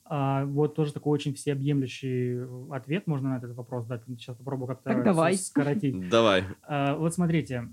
[0.07, 4.01] А, вот тоже такой очень всеобъемлющий ответ можно на этот вопрос дать.
[4.07, 5.35] Сейчас попробую как-то Так давай.
[5.35, 6.09] скоротить.
[6.09, 6.43] Давай.
[6.67, 7.67] А, Вот смотрите,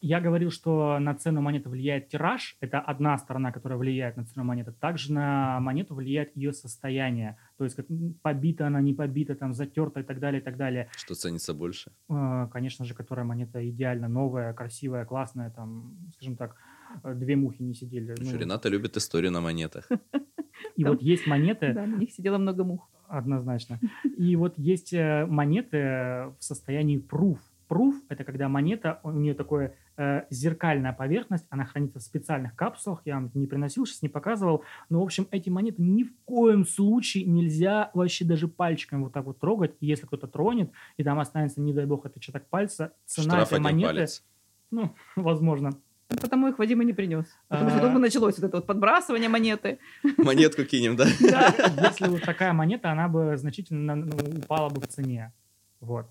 [0.00, 2.56] я говорил, что на цену монеты влияет тираж.
[2.60, 4.72] Это одна сторона, которая влияет на цену монеты.
[4.72, 7.36] Также на монету влияет ее состояние.
[7.56, 7.86] То есть, как
[8.22, 10.88] побита она, не побита, там, затерта и так далее, и так далее.
[10.96, 11.92] Что ценится больше?
[12.08, 16.56] А, Конечно же, которая монета идеально новая, красивая, классная, там, скажем так,
[17.04, 18.14] э, две мухи не сидели.
[18.18, 19.88] Ну, Что Рената любит историю на монетах.
[20.76, 22.88] и вот есть монеты, Да, на них сидело много мух.
[23.08, 23.78] Однозначно.
[24.16, 27.38] И вот есть э, монеты в состоянии proof.
[27.68, 33.02] Proof– это когда монета, у нее такое э, зеркальная поверхность, она хранится в специальных капсулах,
[33.04, 36.14] я вам это не приносил, сейчас не показывал, но, в общем, эти монеты ни в
[36.24, 41.04] коем случае нельзя вообще даже пальчиком вот так вот трогать, и если кто-то тронет, и
[41.04, 44.24] там останется, не дай бог, отпечаток пальца, цена Штраф этой монеты, палец.
[44.70, 45.72] ну, возможно,
[46.08, 47.24] Потому их Вадим и не принес.
[47.48, 47.82] Потому что А.
[47.82, 49.78] дома началось вот это вот подбрасывание монеты.
[50.18, 51.06] Монетку кинем, да?
[51.20, 51.52] Да,
[51.82, 55.32] если вот такая монета, она бы значительно ну, упала бы в цене.
[55.80, 56.06] Вот.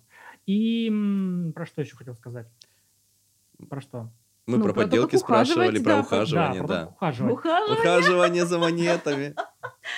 [0.46, 0.92] И
[1.56, 2.48] про что еще хотел сказать?
[3.70, 4.10] Про что?
[4.48, 6.88] Мы Ну, про про подделки спрашивали, про да, ухаживание, да, про да.
[6.88, 7.38] Ухаживание.
[7.80, 9.36] Ухаживание за монетами.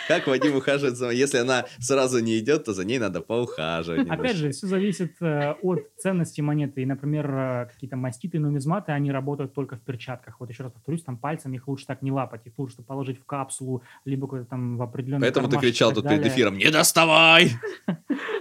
[0.07, 4.01] Как Вадим ухаживает за Если она сразу не идет, то за ней надо поухаживать.
[4.01, 4.37] Опять немножко.
[4.37, 6.81] же, все зависит э, от ценности монеты.
[6.81, 10.39] И, например, э, какие-то маститы, нумизматы, они работают только в перчатках.
[10.39, 12.45] Вот еще раз повторюсь, там пальцем их лучше так не лапать.
[12.45, 16.19] Их лучше положить в капсулу, либо какой-то там в определенный Поэтому ты кричал тут перед
[16.19, 16.33] далее.
[16.33, 17.51] эфиром, не доставай!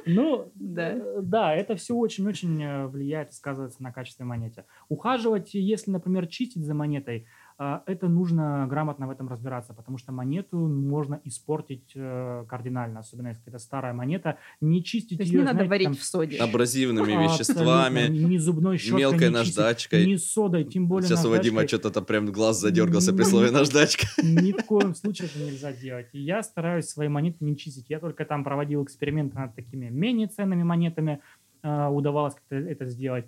[0.09, 0.95] Ну, Да.
[0.95, 1.21] да.
[1.21, 4.63] да, это все очень-очень э, влияет и сказывается на качестве монеты.
[4.89, 7.25] Ухаживать, если, например, чистить за монетой, э,
[7.59, 13.45] это нужно грамотно в этом разбираться, потому что монету можно испортить э, кардинально, особенно если
[13.47, 14.37] это старая монета.
[14.61, 16.37] Не чистить То есть ее, не надо знаете, варить там, в соде.
[16.37, 20.07] Абразивными абсолютно веществами, ни зубной щеткой, мелкой чистить, наждачкой.
[20.07, 21.79] ни содой, тем более Сейчас у Вадима наждачкой.
[21.79, 24.07] что-то прям глаз задергался при слове наждачка.
[24.23, 26.09] Ни в коем случае это нельзя делать.
[26.13, 27.89] И я стараюсь свои монеты не чистить.
[27.89, 31.21] Я только там проводил эксперименты над такими менее ценными монетами.
[31.63, 33.27] Э, удавалось как-то это сделать.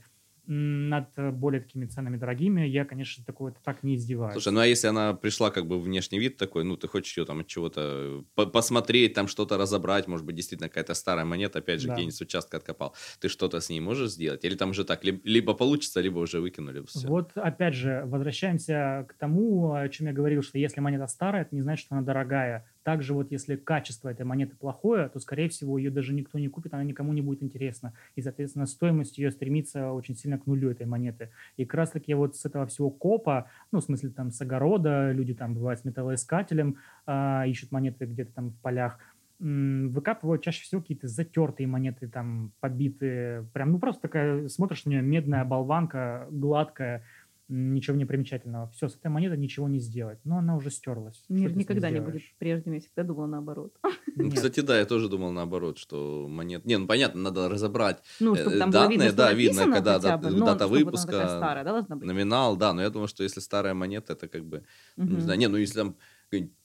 [0.50, 4.32] Над э, более такими ценными дорогими я, конечно, такое так не издеваюсь.
[4.32, 7.26] Слушай, ну а если она пришла как бы внешний вид такой, ну ты хочешь ее
[7.26, 11.82] там от чего-то по- посмотреть, там что-то разобрать, может быть, действительно какая-то старая монета, опять
[11.82, 11.94] же, Да.
[11.94, 14.42] где-нибудь с участка откопал, ты что-то с ней можешь сделать?
[14.42, 17.06] Или там уже так, либо, либо получится, либо уже выкинули все.
[17.08, 21.54] Вот опять же, возвращаемся к тому, о чем я говорил, что если монета старая, это
[21.54, 22.66] не значит, что она дорогая.
[22.82, 26.74] Также вот если качество этой монеты плохое, то, скорее всего, ее даже никто не купит,
[26.74, 27.92] она никому не будет интересна.
[28.16, 31.30] И, соответственно, стоимость ее стремится очень сильно к нулю этой монеты.
[31.56, 35.34] И как раз-таки вот с этого всего копа, ну, в смысле там с огорода, люди
[35.34, 38.98] там бывают с металлоискателем, а, ищут монеты где-то там в полях,
[39.40, 43.44] выкапывают чаще всего какие-то затертые монеты, там, побитые.
[43.52, 47.04] Прям, ну, просто такая, смотришь на нее, медная болванка, гладкая,
[47.48, 48.68] ничего не примечательного.
[48.76, 50.18] Все, с этой монетой ничего не сделать.
[50.24, 51.24] Но она уже стерлась.
[51.28, 53.74] Мир никогда не будет прежним, я всегда думала наоборот.
[54.16, 54.34] Ну, Нет.
[54.34, 56.64] Кстати, да, я тоже думал наоборот, что монет...
[56.64, 59.62] Не, ну понятно, надо разобрать Ну, Э, чтобы там было данные, видно, что да, видно,
[59.72, 62.06] когда дата- бы, но дата выпуска, такая старая, да, должна быть?
[62.06, 64.64] номинал, да, но я думаю, что если старая монета, это как бы,
[64.96, 65.96] ну, не знаю, не, ну если там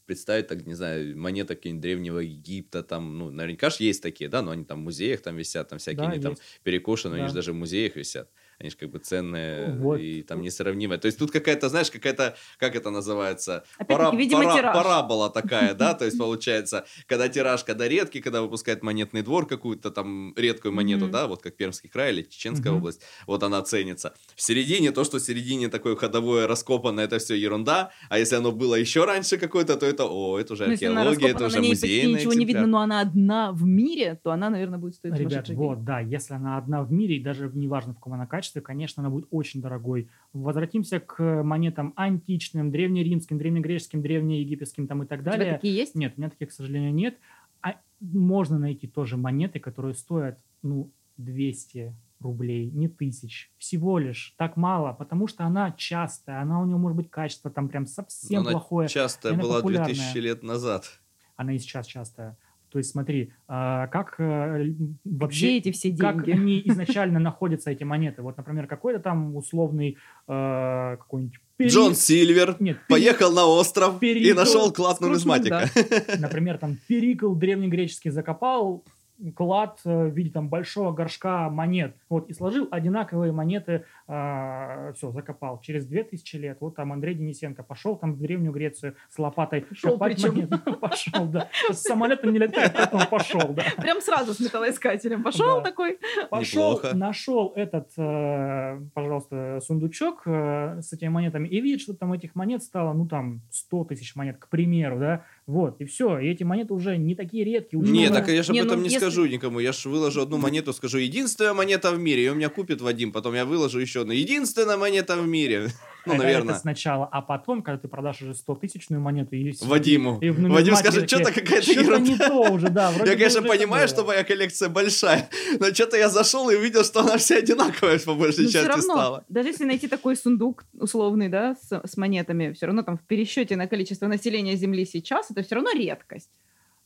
[0.05, 4.41] представить, так, не знаю, монета какие-нибудь древнего Египта, там, ну, наверняка же есть такие, да,
[4.41, 6.43] но они там в музеях там висят, там всякие, Да, они там есть.
[6.63, 7.27] перекошены, они Да.
[7.29, 8.29] же даже в музеях висят.
[8.63, 9.99] Они же как бы ценные Вот.
[9.99, 10.97] и там несравнимые.
[10.97, 13.65] То есть тут какая-то, знаешь, какая-то, как это называется?
[13.77, 14.73] Опять-таки, видимо, пара- тираж.
[14.73, 19.91] парабола такая, да, то есть получается, когда тираж, когда редкий, когда выпускает монетный двор какую-то
[19.91, 24.13] там редкую монету, да, вот как Пермский край или Чеченская область, вот она ценится.
[24.33, 28.53] В середине то, что в середине такое ходовое, раскопанное, это все ерунда, а если оно
[28.53, 32.33] было еще раньше какое-то, то это, о, это уже Ну, археология, это уже музейный ничего
[32.33, 35.99] не видно, но она одна в мире, то она, наверное, будет стоить Ребят, вот, да,
[35.99, 39.27] если она одна в мире, и даже неважно в каком она качестве, конечно, она будет
[39.31, 40.09] очень дорогой.
[40.33, 45.53] Возвратимся к монетам античным, древнеримским, древнегреческим, древнеегипетским там и так У тебя далее.
[45.53, 45.95] такие есть?
[45.95, 47.17] Нет, у меня таких, к сожалению, нет.
[47.61, 53.51] А можно найти тоже монеты, которые стоят, ну, 200 рублей, не тысяч.
[53.57, 57.67] Всего лишь так мало, потому что она частая, она у нее может быть качество там
[57.69, 58.87] прям совсем Она плохое.
[58.87, 59.93] часто и она была популярная.
[59.93, 60.99] 2000 лет назад.
[61.35, 62.37] Она и сейчас частая.
[62.73, 64.73] То есть смотри, а, как э,
[65.05, 65.45] вообще...
[65.45, 66.31] Где эти все Как деньги?
[66.31, 68.23] они изначально находятся, эти монеты.
[68.23, 71.39] Вот, например, какой-то там условный э, какой-нибудь...
[71.55, 74.35] пери- Джон Сильвер Нет, поехал на остров и Перикл.
[74.35, 75.69] нашел клад Скрудж нумизматика.
[76.17, 78.83] Например, там Перикл древнегреческий закопал
[79.31, 85.59] клад э, в виде там большого горшка монет, вот, и сложил одинаковые монеты, все, закопал.
[85.61, 89.93] Через 2000 лет, вот там Андрей Денисенко пошел там в Древнюю Грецию с лопатой Пошел
[89.93, 90.29] копать причем.
[90.35, 90.57] монеты.
[90.81, 91.49] Пошел, да.
[91.71, 93.63] С самолетом не летает, поэтому пошел, да.
[93.77, 95.23] Прям сразу с металлоискателем.
[95.23, 95.61] Пошел Да.
[95.61, 95.99] такой.
[96.29, 96.95] Пошел, Неплохо.
[96.95, 102.61] нашел этот, э, пожалуйста, сундучок э, с этими монетами и видит, что там этих монет
[102.63, 106.73] стало, ну там, 100 тысяч монет, к примеру, да, вот, и все, и эти монеты
[106.73, 107.81] уже не такие редкие.
[107.81, 109.59] Ну, Не, так я же об Не, этом ну, не если- скажу никому.
[109.59, 112.25] Я же выложу одну монету, скажу, единственная монета в мире.
[112.25, 114.13] И у меня купит Вадим, потом я выложу еще одну.
[114.13, 115.69] Единственная монета в мире.
[116.05, 116.51] Ну, Это- наверное.
[116.53, 120.19] Это сначала, а потом, когда ты продашь уже 100 тысячную монету, и Вадиму.
[120.19, 122.27] и в Вадим скажет, что-то какая-то «Что-то не ерунда.
[122.27, 122.91] то уже, да.
[122.91, 123.87] вроде Я, конечно, понимаю, было».
[123.87, 128.15] что моя коллекция большая, но что-то я зашел и увидел, что она вся одинаковая по
[128.15, 129.25] большей Но все части равно, стала.
[129.29, 133.55] даже если найти такой сундук условный, да, с, с монетами, все равно там в пересчете
[133.55, 136.29] на количество населения Земли сейчас, это все равно редкость.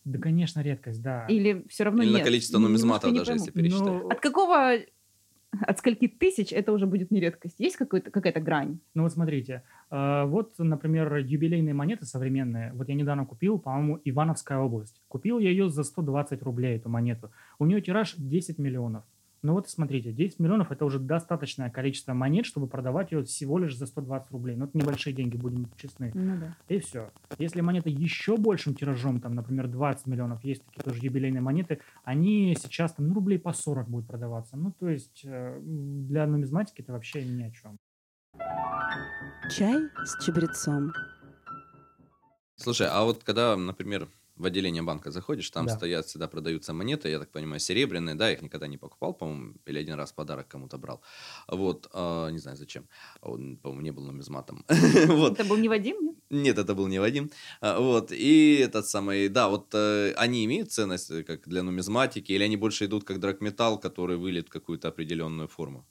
[0.06, 1.25] Да, конечно, редкость, да.
[1.27, 2.25] Или все равно Или на нет.
[2.25, 3.88] количество Немножко нумизматов даже, если пересчитать.
[3.88, 4.73] Ну, От какого,
[5.67, 7.60] от скольки тысяч это уже будет не редкость?
[7.60, 8.80] Есть какая-то грань?
[8.93, 12.74] Ну вот смотрите, э, вот, например, юбилейные монеты современные.
[12.74, 15.02] Вот я недавно купил, по-моему, Ивановская область.
[15.08, 17.32] Купил я ее за 120 рублей, эту монету.
[17.60, 19.04] У нее тираж 10 миллионов.
[19.41, 23.76] Ну вот смотрите, 10 миллионов это уже достаточное количество монет, чтобы продавать ее всего лишь
[23.76, 24.56] за 120 рублей.
[24.56, 26.12] Ну это небольшие деньги, будем честны.
[26.13, 26.58] Ну да.
[26.67, 27.12] И все.
[27.38, 32.56] Если монета еще большим тиражом, там, например, 20 миллионов, есть такие тоже юбилейные монеты, они
[32.60, 34.58] сейчас там, ну, рублей по 40 будут продаваться.
[34.58, 37.78] Ну, то есть э, для нумизматики это вообще ни о чем.
[39.50, 40.91] Чай с чабрецом.
[42.56, 45.76] Слушай, а вот когда, например, в отделение банка заходишь, там Да.
[45.76, 49.80] стоят, всегда продаются монеты, я так понимаю, серебряные, да, их никогда не покупал, по-моему, или
[49.80, 51.02] один раз подарок кому-то брал.
[51.47, 52.88] Вот, а, не знаю зачем,
[53.21, 54.65] он, по-моему, не был нумизматом.
[55.08, 56.15] Вот, Это был не Вадим, нет?
[56.30, 57.32] Нет, это был не Вадим.
[57.62, 62.32] А, Вот, и этот самый, да, вот э, они имеют ценность э, как для нумизматики,
[62.34, 65.86] или они больше идут как драгметалл, который вылет в какую-то определенную форму?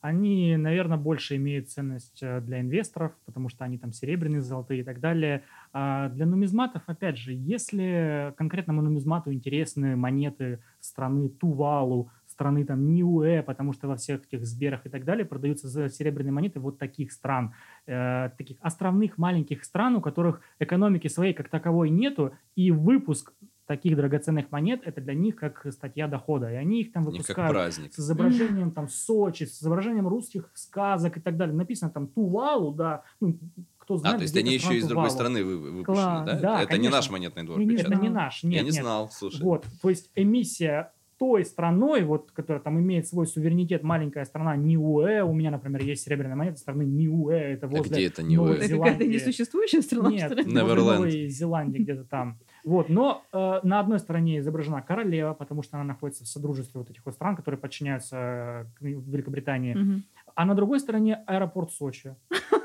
[0.00, 4.84] Они, наверное, больше имеют ценность э, для инвесторов, потому что они там серебряные, золотые и
[4.84, 5.42] так далее.
[5.72, 13.42] А для нумизматов, опять же, если конкретному нумизмату интересны монеты страны Тувалу, страны там Ниуэ,
[13.42, 17.52] потому что во всех этих сберах и так далее продаются серебряные монеты вот таких стран,
[17.86, 23.32] э, таких островных маленьких стран, у которых экономики своей как таковой нету, и выпуск
[23.68, 27.92] таких драгоценных монет это для них как статья дохода, и они их там выпускают праздник.
[27.92, 31.54] с изображением там Сочи, с изображением русских сказок и так далее.
[31.54, 33.38] Написано там Тувалу, да, ну,
[33.76, 35.10] кто А, знает, то есть они еще и с страна другой Тувалу.
[35.10, 36.26] страны вы- вы- выпущены, Класс.
[36.26, 36.38] да?
[36.40, 36.96] Да, это не конечно.
[36.96, 38.82] наш монетный двор Я не Это не наш, нет, Я не нет.
[38.82, 39.42] знал, слушай.
[39.42, 45.22] Вот, то есть эмиссия той страной, вот, которая там имеет свой суверенитет, маленькая страна Ниуэ,
[45.22, 48.56] у меня, например, есть серебряная монета страны Ниуэ, это А возле где это не Новой?
[48.56, 50.44] Это какая-то несуществующая страна, Нет, что ли?
[50.44, 52.38] Новой Зеландии где-то там.
[52.64, 56.90] Вот, но э, на одной стороне изображена королева, потому что она находится в содружестве вот
[56.90, 59.74] этих вот стран, которые подчиняются э, Великобритании.
[59.74, 60.02] Мгм.
[60.34, 62.14] А на другой стороне аэропорт Сочи.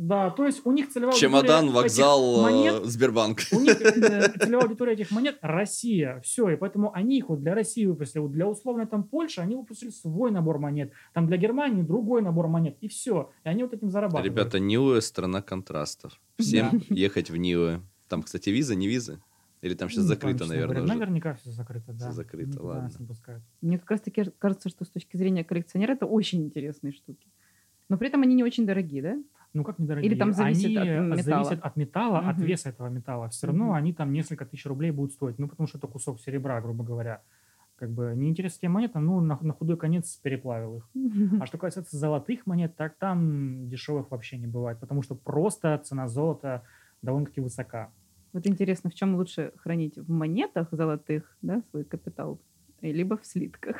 [0.00, 3.40] Да, то есть у них целевая Чемодан, аудитория вокзал, монет э, Сбербанк.
[3.52, 6.20] у них э, целевая аудитория этих монет Россия.
[6.20, 8.20] Все, и поэтому они их вот для России выпустили.
[8.22, 10.92] Вот для условной там Польши они выпустили свой набор монет.
[11.12, 12.78] Там для Германии другой набор монет.
[12.80, 13.30] И все.
[13.44, 14.24] И они вот этим зарабатывают.
[14.26, 16.18] Ребята, Ниуэ страна контрастов.
[16.38, 17.80] Всем ехать в Ниуэ.
[18.08, 19.20] Там, кстати, виза, не виза?
[19.60, 20.94] Или там сейчас Ну, закрыто, честно наверное, говоря, уже?
[20.94, 22.06] Наверняка все закрыто, да.
[22.06, 22.90] Всё закрыто, Никуда ладно.
[22.98, 23.42] не пускают.
[23.60, 27.28] Мне как раз таки кажется, что с точки зрения коллекционера это очень интересные штуки.
[27.90, 29.18] Но при этом они не очень дорогие, да?
[29.52, 30.10] Ну, как недорогие?
[30.10, 30.84] Или там зависит они от
[31.18, 31.22] металла?
[31.22, 32.46] зависят от металла, от Мгм.
[32.46, 33.28] веса этого металла.
[33.30, 33.74] Все равно Мгм.
[33.74, 35.38] они там несколько тысяч рублей будут стоить.
[35.38, 37.22] Ну, потому что это кусок серебра, грубо говоря.
[37.76, 40.88] Как бы неинтересные монеты, ну, на, на худой конец переплавил их.
[41.40, 46.06] А что касается золотых монет, так там дешевых вообще не бывает, потому что просто цена
[46.06, 46.62] золота
[47.02, 47.90] довольно-таки высока.
[48.34, 49.96] Вот интересно, в чем лучше хранить?
[49.96, 52.38] В монетах золотых, да, свой капитал,
[52.82, 53.76] э, либо в слитках?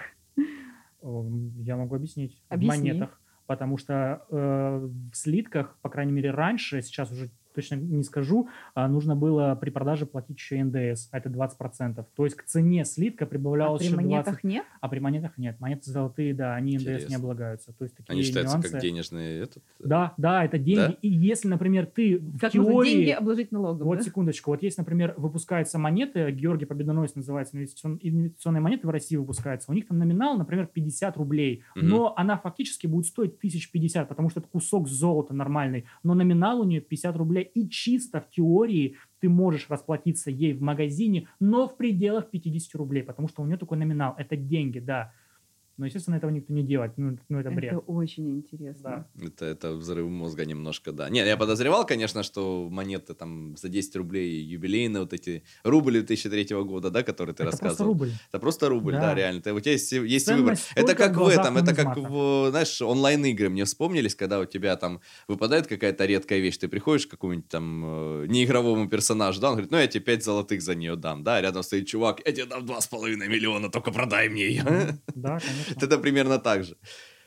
[1.03, 2.43] Я могу объяснить.
[2.49, 2.91] Объясни.
[2.91, 3.21] В монетах.
[3.51, 8.89] Потому что э, в слитках, по крайней мере, раньше, сейчас уже точно не скажу, а,
[8.89, 12.05] нужно было при продаже платить еще НДС, а это 20%.
[12.15, 14.03] То есть к цене слитка А прибавлялось при еще 20%.
[14.03, 14.65] монетах нет?
[14.81, 15.59] А при монетах нет.
[15.61, 17.17] Монеты золотые, да, они НДС не Интересно.
[17.17, 17.73] облагаются.
[17.73, 18.71] То есть такие Они считаются нюансы.
[18.73, 19.59] как денежные этот...
[19.79, 20.81] э, Да, да, это деньги.
[20.93, 20.97] Да?
[21.03, 22.91] И если, например, ты в Как теории...
[22.91, 23.87] деньги обложить налогом?
[23.87, 24.05] Вот да?
[24.05, 24.51] секундочку.
[24.51, 29.71] Вот есть, например, выпускаются монеты, Георгий Победоносец называется, инвестицион- инвестиционные монеты в России выпускаются.
[29.71, 31.63] У них там номинал, например, 50 рублей.
[31.75, 31.89] Мгм.
[31.89, 35.85] Но она фактически будет стоить 1050, потому что это кусок золота нормальный.
[36.03, 37.40] Но номинал у нее 50 рублей.
[37.43, 43.03] И чисто в теории ты можешь расплатиться ей в магазине, но в пределах 50 рублей,
[43.03, 44.15] потому что у нее такой номинал.
[44.17, 45.13] Это деньги, да.
[45.81, 46.93] Но, естественно, этого никто не делает.
[46.99, 47.73] Ну, ну это бред.
[47.73, 49.07] Это очень интересно.
[49.15, 49.27] Да.
[49.27, 51.09] Это, это взрыв мозга немножко, да.
[51.09, 56.55] Нет, я подозревал, конечно, что монеты там за 10 рублей юбилейные, вот эти рубли 2003
[56.65, 57.93] года, да, которые ты это просто рассказывал.
[57.95, 58.13] рубль.
[58.29, 59.15] Это просто рубль, да, Да.
[59.15, 59.39] реально.
[59.39, 60.93] Это, у тебя есть, есть Ценность выбор.
[60.93, 65.01] Это как в этом, это как в, знаешь, онлайн-игры мне вспомнились, когда у тебя там
[65.29, 69.71] выпадает какая-то редкая вещь, ты приходишь к какому-нибудь там э, неигровому персонажу, да, он говорит,
[69.71, 72.67] ну я тебе 5 золотых за нее дам, да, рядом стоит чувак, я тебе дам
[72.67, 74.65] 2,5 миллиона, только продай мне ее.
[75.15, 75.70] Да, конечно.
[75.77, 76.77] Это примерно так же.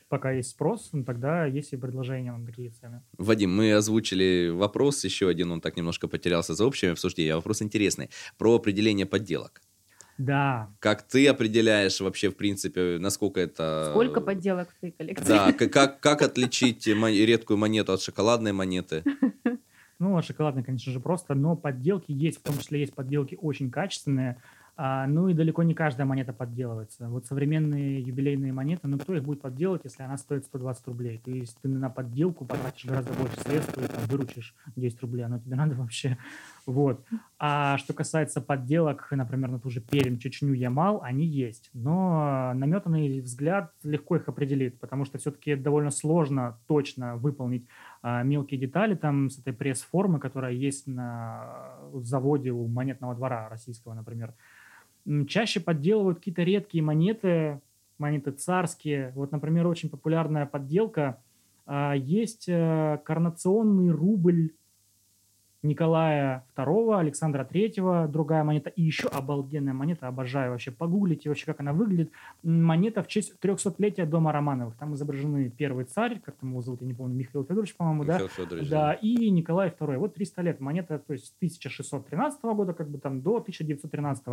[0.10, 3.02] Пока есть спрос, ну, тогда есть и предложения на такие цены.
[3.18, 7.64] Вадим, мы озвучили вопрос, еще один, он так немножко потерялся за общими обсуждениями, а вопрос
[7.64, 9.62] интересный, про определение подделок.
[10.20, 13.88] Да, Как ты определяешь вообще, в принципе, насколько это...
[13.90, 15.28] Сколько подделок в твоей коллекции?
[15.28, 19.04] Да, как, как отличить редкую монету от шоколадной монеты?
[20.00, 24.42] Ну, шоколадные, конечно же, просто, но подделки есть, в том числе есть подделки очень качественные,
[24.76, 27.08] а, ну и далеко не каждая монета подделывается.
[27.08, 31.22] Вот современные юбилейные монеты, ну кто их будет подделать, если она стоит 120 рублей?
[31.24, 35.38] То есть ты на подделку потратишь гораздо больше средств и там, выручишь 10 рублей, оно
[35.38, 36.18] тебе надо вообще.
[36.66, 37.06] Вот.
[37.38, 41.70] А что касается подделок, например, на ту же Пермь, Чечню, Ямал, они есть.
[41.74, 47.68] Но наметанный взгляд легко их определит, потому что все-таки довольно сложно точно выполнить
[48.02, 53.94] а, мелкие детали там с этой пресс-формы, которая есть на заводе у монетного двора российского,
[53.94, 54.34] например.
[55.28, 57.60] Чаще подделывают какие-то редкие монеты,
[57.98, 59.12] монеты царские.
[59.16, 61.22] Вот, например, очень популярная подделка.
[61.66, 64.52] а, Есть э, коронационный рубль
[65.64, 68.70] Николая II, Александра III, другая монета.
[68.70, 70.72] И еще обалденная монета, обожаю вообще.
[70.72, 72.12] Погуглите вообще, как она выглядит.
[72.44, 74.76] Монета в честь 300-летия дома Романовых.
[74.76, 78.28] Там изображены первый царь, как там его зовут, я не помню, Михаил Федорович, по-моему, да?
[78.28, 79.98] Федорович, Да, и Николай II.
[79.98, 80.60] Вот 300 лет.
[80.60, 84.24] Монета, то есть 1613 года, как бы там до 1913.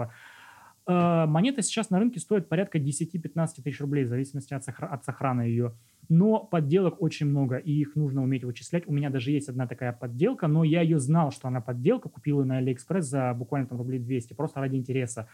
[0.86, 5.04] Э, Монета сейчас на рынке стоит порядка 10-15 тысяч рублей, в зависимости от, сохра- от
[5.04, 5.74] сохрана ее.
[6.08, 8.88] Но подделок очень много, и их нужно уметь вычислять.
[8.88, 12.40] У меня даже есть одна такая подделка, но я ее знал, что она подделка, купил
[12.40, 15.28] ее на Алиэкспресс за буквально там рублей 200, просто ради интереса.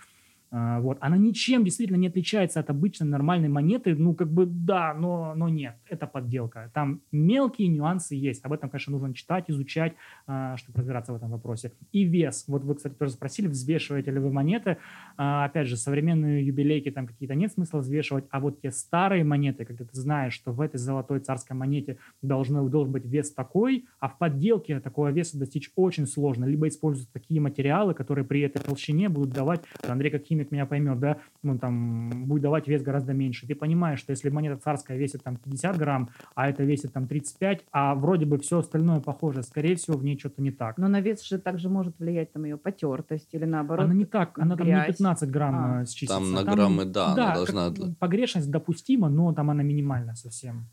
[0.56, 0.96] А, Вот.
[1.00, 3.94] Она ничем действительно не отличается от обычной нормальной монеты.
[3.94, 6.70] Ну, как бы да, но, но нет, это подделка.
[6.72, 8.42] Там мелкие нюансы есть.
[8.44, 9.92] Об этом, конечно, нужно читать, изучать,
[10.26, 11.72] а, чтобы разбираться в этом вопросе.
[11.92, 12.44] И вес.
[12.48, 14.78] Вот вы, кстати, тоже спросили, взвешиваете ли вы монеты.
[15.18, 19.66] А, Опять же, современные юбилейки там какие-то нет смысла взвешивать, а вот те старые монеты,
[19.66, 24.08] когда ты знаешь, что в этой золотой царской монете должны, должен быть вес такой, а
[24.08, 26.46] в подделке такого веса достичь очень сложно.
[26.46, 30.98] Либо используют такие материалы, которые при этой толщине будут давать, Андрей как химик меня поймет,
[30.98, 33.46] да, ну там будет давать вес гораздо меньше.
[33.46, 37.64] Ты понимаешь, что если монета царская весит там 50 грамм, а это весит там 35,
[37.72, 40.78] а вроде бы все остальное похоже, скорее всего в ней что-то не так.
[40.78, 43.84] Но на вес же также может влиять там ее потертость или наоборот.
[43.86, 44.96] Она не так, она там не грязь.
[44.96, 45.82] 15 грамм А.
[45.82, 46.14] э, считается.
[46.26, 50.66] Там на граммы, да, она должна- как- Погрешность допустима, но там она минимальная совсем.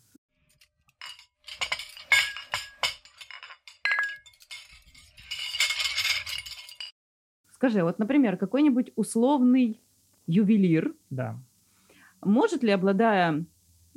[7.64, 9.82] Скажи, вот, например, какой-нибудь условный
[10.28, 11.39] ювелир Да.
[12.22, 13.45] может ли, обладая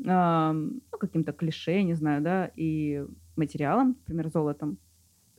[0.06, 3.04] ам, ну, каким-то клише, не знаю, да, и
[3.34, 4.78] материалом, например, золотом,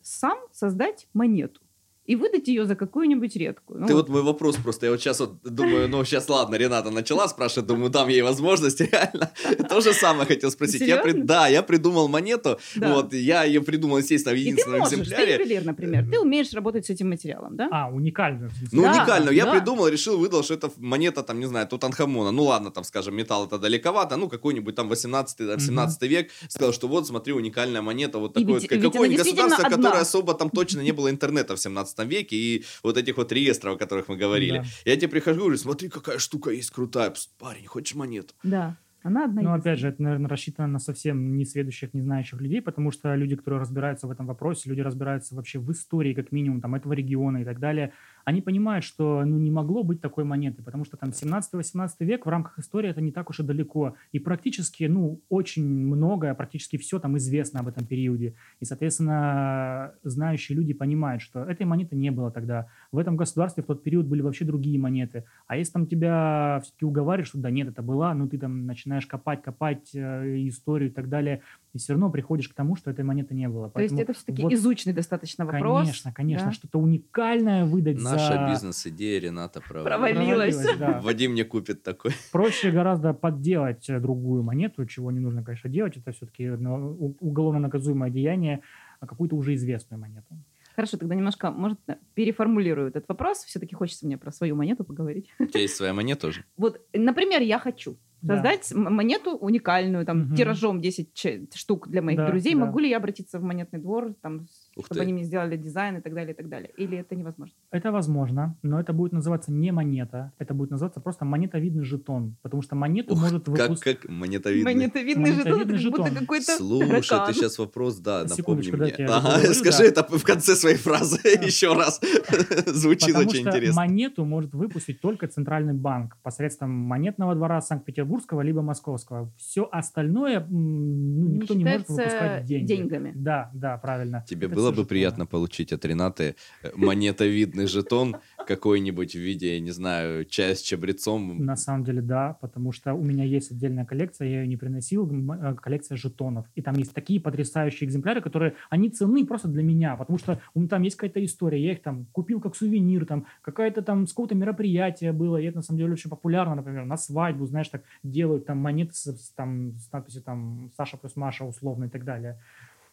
[0.02, 1.62] сам создать монету
[2.08, 3.82] и выдать ее за какую-нибудь редкую?
[3.82, 6.90] Ну, Ты вот мой вопрос просто, я вот сейчас вот думаю, ну сейчас ладно, Рената
[6.90, 9.32] начала спрашивать, думаю, дам ей возможность, реально.
[9.70, 10.82] То же самое хотел спросить.
[10.82, 11.28] Я при- Серьезно?
[11.28, 12.94] Да, я придумал монету, Да.
[12.94, 15.34] вот, я ее придумал, естественно, в и ты единственном можешь, ты экземпляре.
[15.34, 17.68] ювелир, например, ты умеешь работать с этим материалом, да?
[17.72, 18.50] А, уникально.
[18.72, 19.30] Ну, Да, уникально.
[19.32, 19.52] Я да.
[19.52, 22.32] придумал, решил, выдал, что это монета, там, не знаю, Тутанхамона.
[22.32, 26.30] Ну, ладно, там, скажем, металл это далековато, ну, какой-нибудь там 18 там, 17 век.
[26.48, 29.78] Сказал, что вот, смотри, уникальная монета, вот ведь она какое-нибудь государство, одна.
[29.78, 33.76] которое особо там точно не было интернета в 17 веке, и вот этих вот реестров,
[33.76, 34.60] о которых мы говорили.
[34.60, 34.64] Да.
[34.86, 37.14] Я тебе прихожу и говорю, смотри, какая штука есть крутая.
[37.38, 38.34] Парень, хочешь монету?
[38.44, 38.78] Да.
[39.04, 39.60] Она одна Ну, единственная.
[39.60, 43.62] опять же, это, наверное, рассчитано на совсем несведущих, не знающих людей, потому что люди, которые
[43.62, 47.46] разбираются в этом вопросе, люди разбираются вообще в истории, как минимум, там, этого региона и
[47.46, 47.94] так далее,
[48.28, 52.30] они понимают, что, ну, не могло быть такой монеты, потому что там 17-18 век в
[52.30, 57.00] рамках истории это не так уж и далеко, и практически, ну, очень многое, практически все
[57.00, 62.30] там известно об этом периоде, и, соответственно, знающие люди понимают, что этой монеты не было
[62.30, 66.60] тогда, в этом государстве в тот период были вообще другие монеты, а если там тебя
[66.64, 70.90] все-таки уговаривают, что да нет, это была, ну ты там начинаешь копать, копать э, историю
[70.90, 71.44] и так далее,
[71.78, 73.70] и все равно приходишь к тому, что этой монеты не было.
[73.70, 75.84] То есть Поэтому это все-таки вот, изученный достаточно вопрос.
[75.84, 76.52] Конечно, конечно, да?
[76.52, 78.48] что-то уникальное выдать Наша за...
[78.52, 79.86] бизнес-идея Рената права.
[79.86, 80.58] Провалилась.
[80.78, 81.00] да.
[81.02, 82.12] Вадим не купит такой.
[82.32, 85.98] Проще гораздо подделать э, другую монету, чего не нужно, конечно, делать.
[85.98, 88.62] Это все-таки уголовно наказуемое деяние,
[89.00, 90.36] а какую-то уже известную монету.
[90.76, 91.80] Хорошо, тогда немножко, может,
[92.14, 93.40] переформулирую этот вопрос.
[93.46, 95.28] Все-таки хочется мне про свою монету поговорить.
[95.40, 96.46] У тебя есть своя монета уже?
[96.56, 97.98] Вот, например, я хочу.
[98.26, 100.36] Создать м- монету уникальную, там, Мгм.
[100.36, 102.54] тиражом 10 ч- штук для моих Да, друзей.
[102.54, 102.60] да.
[102.66, 104.48] Могу ли я обратиться в монетный двор, там,
[104.78, 105.04] Ух чтобы ты.
[105.04, 106.72] они мне сделали дизайн и так далее, и так далее?
[106.78, 107.54] Или это невозможно?
[107.72, 112.62] Это возможно, но это будет называться не монета, это будет называться просто монетовидный жетон, потому
[112.62, 113.84] что монету Ух, может Как, выпустить...
[114.00, 114.74] как монетовидный.
[114.74, 116.20] Монетовидный жетон, это Монетовидный как будто жетон.
[116.20, 117.28] какой-то Слушай, таракан.
[117.28, 118.92] ты сейчас вопрос, да, напомни мне.
[119.08, 119.86] Ага, договорю, скажи да.
[119.86, 122.00] это в конце своей фразы еще раз.
[122.68, 123.76] Звучит Потому очень что интересно.
[123.82, 129.32] монету может выпустить только Центральный банк посредством монетного двора Санкт-Петербургского либо Московского.
[129.38, 132.68] Все остальное ну, Не никто не может считается выпускать деньги.
[132.68, 133.12] деньгами.
[133.16, 134.24] Да, да, правильно.
[134.28, 139.56] Тебе Это было всё бы приятно получить от Ренаты э, монетовидный жетон какой-нибудь в виде,
[139.56, 141.46] я не знаю, чая с чабрецом.
[141.46, 145.10] На самом деле, да, потому что у меня есть отдельная коллекция, я ее не приносил,
[145.10, 146.46] э, коллекция жетонов.
[146.56, 150.60] И там есть такие потрясающие экземпляры, которые, они ценны просто для меня, потому что у
[150.60, 154.10] меня там есть какая-то история, я их там купил как сувенир, там какая-то там с
[154.12, 157.84] какого-то мероприятия было, и это на самом деле очень популярно, например, на свадьбу, знаешь, так
[158.04, 162.40] делают там монеты с- там, с надписью там Саша плюс Маша условно и так далее.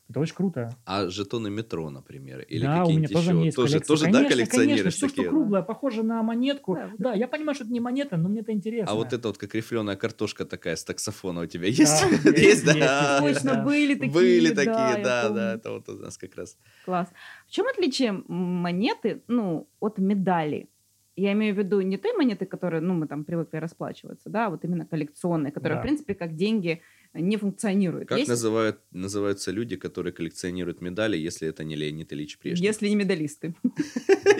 [0.08, 0.76] Это очень круто.
[0.84, 3.36] А жетоны метро, например, или да, у меня какие-нибудь тоже еще.
[3.36, 3.88] они есть тоже, коллекция.
[3.96, 5.22] тоже, да, Конечно, коллекционируешь конечно, все, такие?
[5.24, 6.74] что круглое, похоже на монетку.
[6.74, 8.92] Да, Да, я понимаю, что это не монета, но мне это интересно.
[8.92, 12.04] А вот это вот как рифленая картошка такая с таксофона у тебя есть?
[12.22, 13.18] Да, есть, да.
[13.20, 13.64] Точно, да.
[13.64, 14.12] были такие.
[14.12, 16.58] Были да, такие, да, да, это вот у нас как раз.
[16.84, 17.08] Класс.
[17.46, 20.68] В чем отличие монеты, ну, от медали?
[21.16, 24.50] Я имею в виду не той монеты, которые, ну, мы там привыкли расплачиваться, да, а
[24.50, 25.80] вот именно коллекционные, которые, Да.
[25.80, 26.82] в принципе, как деньги
[27.14, 28.08] не функционируют.
[28.08, 32.64] Как Есть, называют, называются люди, которые коллекционируют медали, если это не Леонид Ильич Брежнев?
[32.64, 33.54] если не медалисты.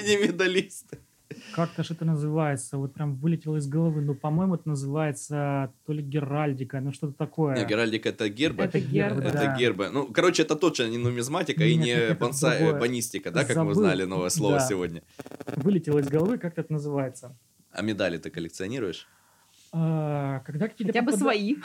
[0.06, 0.98] Не медалисты.
[1.54, 4.02] Как-то же это называется, вот прям вылетело из головы.
[4.02, 7.56] Ну, по-моему, это называется то ли геральдика, ну что-то такое.
[7.56, 8.64] Не, геральдика это гербы.
[8.64, 9.56] Это гербы, Это да.
[9.56, 9.88] гербы.
[9.90, 12.78] Ну, короче, это точно не нумизматика и не бонса- другое.
[12.80, 14.68] бонистика, да, как мы узнали новое слово Да.
[14.68, 15.02] сегодня.
[15.56, 17.36] Вылетело из головы, как это называется.
[17.70, 19.08] А медали ты коллекционируешь?
[19.76, 21.56] А, когда какие-то Хотя бы попада- свои.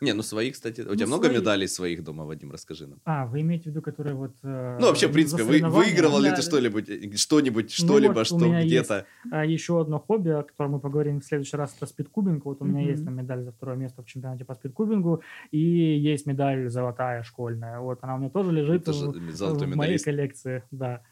[0.00, 0.80] Не, ну свои, кстати.
[0.80, 1.36] У Ну, тебя много свои.
[1.38, 3.00] медалей своих дома, Вадим, расскажи нам.
[3.04, 4.32] А, вы имеете в виду, которые вот...
[4.42, 6.48] э, Ну, вообще, в принципе, вы, выигрывал ли Да, ты да.
[6.48, 9.04] что-нибудь, э, что-нибудь, Ну что-либо, вот у что меня где-то?
[9.30, 12.44] А еще одно хобби, о котором мы поговорим в следующий раз, это спидкубинг.
[12.46, 12.88] Вот у меня Мгм.
[12.90, 17.80] есть там медаль за второе место в чемпионате по спидкубингу, и есть медаль золотая школьная.
[17.80, 21.02] Вот она у меня тоже лежит Это в, золотой в моей коллекции, да.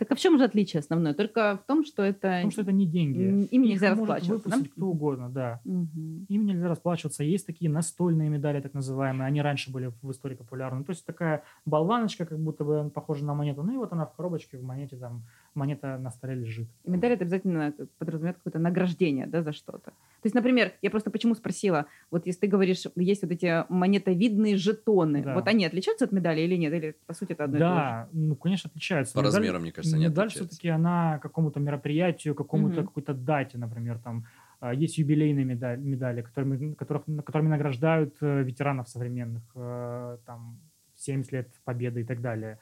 [0.00, 1.12] Так а в чем же отличие основное?
[1.12, 2.20] Только в том, что это...
[2.20, 3.20] Потому что это не деньги.
[3.20, 4.56] Им Их нельзя может расплачиваться, да?
[4.56, 5.60] выпустить кто угодно, да.
[5.66, 6.24] Мгм.
[6.26, 7.22] Им нельзя расплачиваться.
[7.22, 9.26] Есть такие настольные медали, так называемые.
[9.26, 10.84] Они раньше были в истории популярны.
[10.84, 13.62] То есть такая болваночка, как будто бы похожа на монету.
[13.62, 16.68] Ну и вот она в коробочке, в монете, там, монета на столе лежит.
[16.84, 19.90] И медаль это обязательно подразумевает какое-то награждение, да, за что-то.
[19.90, 24.56] То есть, например, я просто почему спросила, вот если ты говоришь, есть вот эти монетовидные
[24.56, 25.34] жетоны, Да.
[25.34, 26.72] вот они отличаются от медали или нет?
[26.72, 27.74] Или, по сути, это одно и то же?
[27.74, 29.14] Да, ну, конечно, отличаются.
[29.14, 32.86] По Медаль- размеру, мне кажется, не медаль все-таки она какому-то мероприятию, какому-то Мгм.
[32.86, 34.24] какой-то дате, например, там
[34.62, 40.60] а, есть юбилейные медали, медали которыми, которых, которыми награждают э, ветеранов современных, э, там
[40.96, 42.58] 70 лет победы и так далее.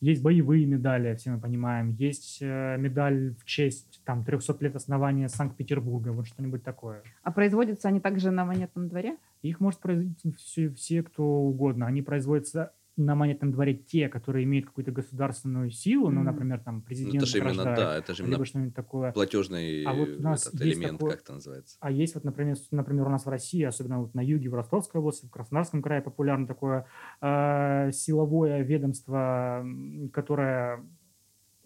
[0.00, 1.90] Есть боевые медали, все мы понимаем.
[1.92, 7.02] Есть э, медаль в честь там 300 лет основания Санкт-Петербурга, вот что-нибудь такое.
[7.22, 9.16] А производятся они также на монетном дворе?
[9.42, 11.86] Их может производить все, все кто угодно.
[11.86, 12.72] Они производятся
[13.04, 16.24] на монетном дворе те, которые имеют какую-то государственную силу, ну, Мгм.
[16.26, 19.12] например, там Ну, президент это же именно, да, это же именно что-нибудь такое.
[19.12, 21.76] платежный А вот у нас этот элемент, такое- как это называется.
[21.80, 25.00] А есть вот, например, например, у нас в России, особенно вот на юге, в Ростовской
[25.00, 26.86] области, в Краснодарском крае популярно такое
[27.22, 29.64] э, силовое ведомство,
[30.12, 30.84] которое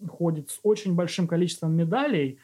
[0.07, 2.39] ходит с очень большим количеством медалей,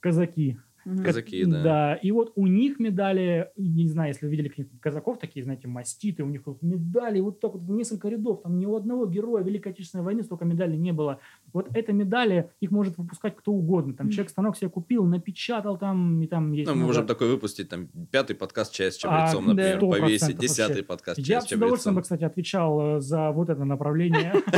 [0.00, 0.58] казаки.
[0.84, 1.62] Казаки, да.
[1.62, 5.68] Да, и вот у них медали, не знаю, если вы видели каких-нибудь казаков, такие, знаете,
[5.68, 9.42] маститы, у них вот медали вот так вот несколько рядов, там ни у одного героя
[9.42, 11.20] Великой Отечественной войны столько медалей не было.
[11.52, 13.94] Вот это медали, их может выпускать кто угодно.
[13.94, 17.68] Там человек станок себе купил, напечатал там, и там есть Ну, мы можем такой выпустить,
[17.68, 19.52] там, пятый подкаст «Чай с А, чабрецом», да.
[19.54, 20.84] например, 100% повесить, десятый вообще.
[20.84, 21.94] подкаст «Чай Я с бы с удовольствием чабрецом».
[21.94, 24.50] бы, кстати, отвечал э, за вот это направление в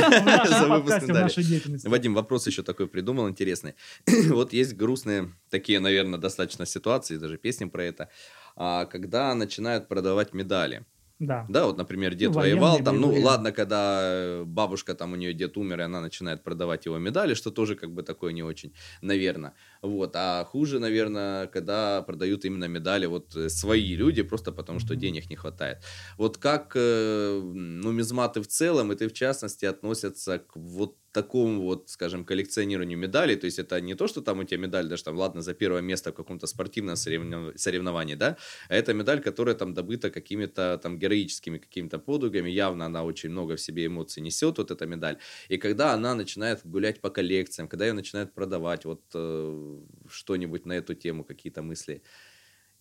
[0.49, 1.21] За нашем в медалей.
[1.23, 1.87] нашей деятельности.
[1.87, 3.75] Вадим, вопрос еще такой придумал интересный.
[4.29, 8.09] вот есть грустные такие, наверное, достаточно ситуации, даже песни про это,
[8.55, 10.85] а, когда начинают продавать медали.
[11.19, 11.45] Да.
[11.49, 15.33] Да, вот, например, дед Ну, воевал, там, ну, ладно, когда э, бабушка, там, у нее
[15.33, 18.73] дед умер, и она начинает продавать его медали, что тоже, как бы, такое не очень,
[19.01, 19.53] наверное.
[19.81, 24.95] Вот, а хуже, наверное, когда продают именно медали вот э, свои люди, просто потому что
[24.97, 25.83] денег не хватает.
[26.17, 31.89] Вот как э, нумизматы в целом, и ты в частности, относятся к вот такому вот,
[31.89, 35.15] скажем, коллекционированию медалей, то есть это не то, что там у тебя медаль даже там,
[35.15, 38.37] ладно, за первое место в каком-то спортивном соревновании, да,
[38.69, 43.55] а это медаль, которая там добыта какими-то там героическими какими-то подвигами, явно она очень много
[43.55, 47.85] в себе эмоций несет, вот эта медаль, и когда она начинает гулять по коллекциям, когда
[47.85, 52.01] ее начинают продавать, вот э, что-нибудь на эту тему, какие-то мысли,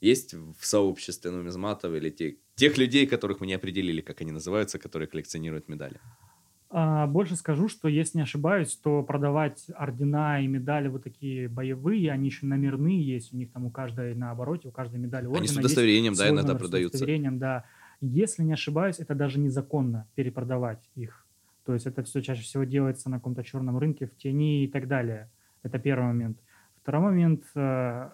[0.00, 4.78] есть в сообществе нумизматов или те, тех людей, которых мы не определили, как они называются,
[4.78, 6.00] которые коллекционируют медали?
[6.76, 12.10] А, больше скажу, что если не ошибаюсь, то продавать ордена и медали вот такие боевые,
[12.10, 15.38] они еще номерные есть, у них там у каждой на обороте, у каждой медали ордена
[15.38, 16.98] Они с удостоверением, да, иногда продаются.
[16.98, 17.64] С удостоверением, да.
[18.00, 21.24] Если не ошибаюсь, это даже незаконно перепродавать их.
[21.64, 24.88] То есть это все чаще всего делается на каком-то черном рынке, в тени и так
[24.88, 25.30] далее.
[25.62, 26.38] Это первый момент.
[26.82, 28.10] Второй момент, э,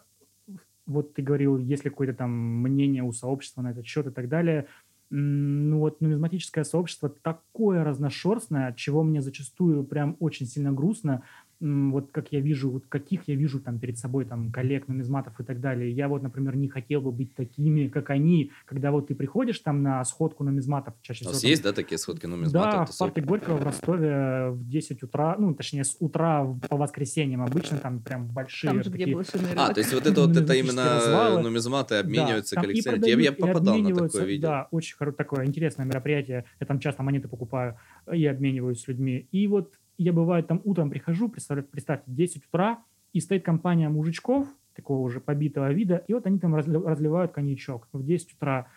[0.85, 4.29] вот ты говорил, есть ли какое-то там мнение у сообщества на этот счет и так
[4.29, 4.67] далее–
[5.11, 11.23] ну вот нумизматическое сообщество такое разношерстное, от чего мне зачастую прям очень сильно грустно,
[11.61, 15.45] вот как я вижу, вот каких я вижу там перед собой там коллег, нумизматов и
[15.45, 15.91] так далее.
[15.91, 19.83] Я вот, например, не хотел бы быть такими, как они, когда вот ты приходишь там
[19.83, 21.31] на сходку нумизматов чаще всего.
[21.31, 22.73] У вас есть, да, такие сходки нумизматов?
[22.73, 27.43] Да, в парке Горького в Ростове в 10 утра, ну, точнее, с утра по воскресеньям
[27.43, 29.15] обычно там прям большие там же, такие...
[29.15, 33.23] где А, то есть вот это вот это именно нумизматы обмениваются да, коллекционерами.
[33.23, 34.49] Я, я попадал на такое видео.
[34.49, 36.45] Да, очень такое интересное мероприятие.
[36.59, 37.77] Я там часто монеты покупаю
[38.11, 39.29] и обмениваюсь с людьми.
[39.31, 42.83] И вот я бывает там утром прихожу, представьте, представьте 10 утра,
[43.13, 48.03] и стоит компания мужичков, такого уже побитого вида, и вот они там разливают коньячок в
[48.03, 48.69] 10 утра.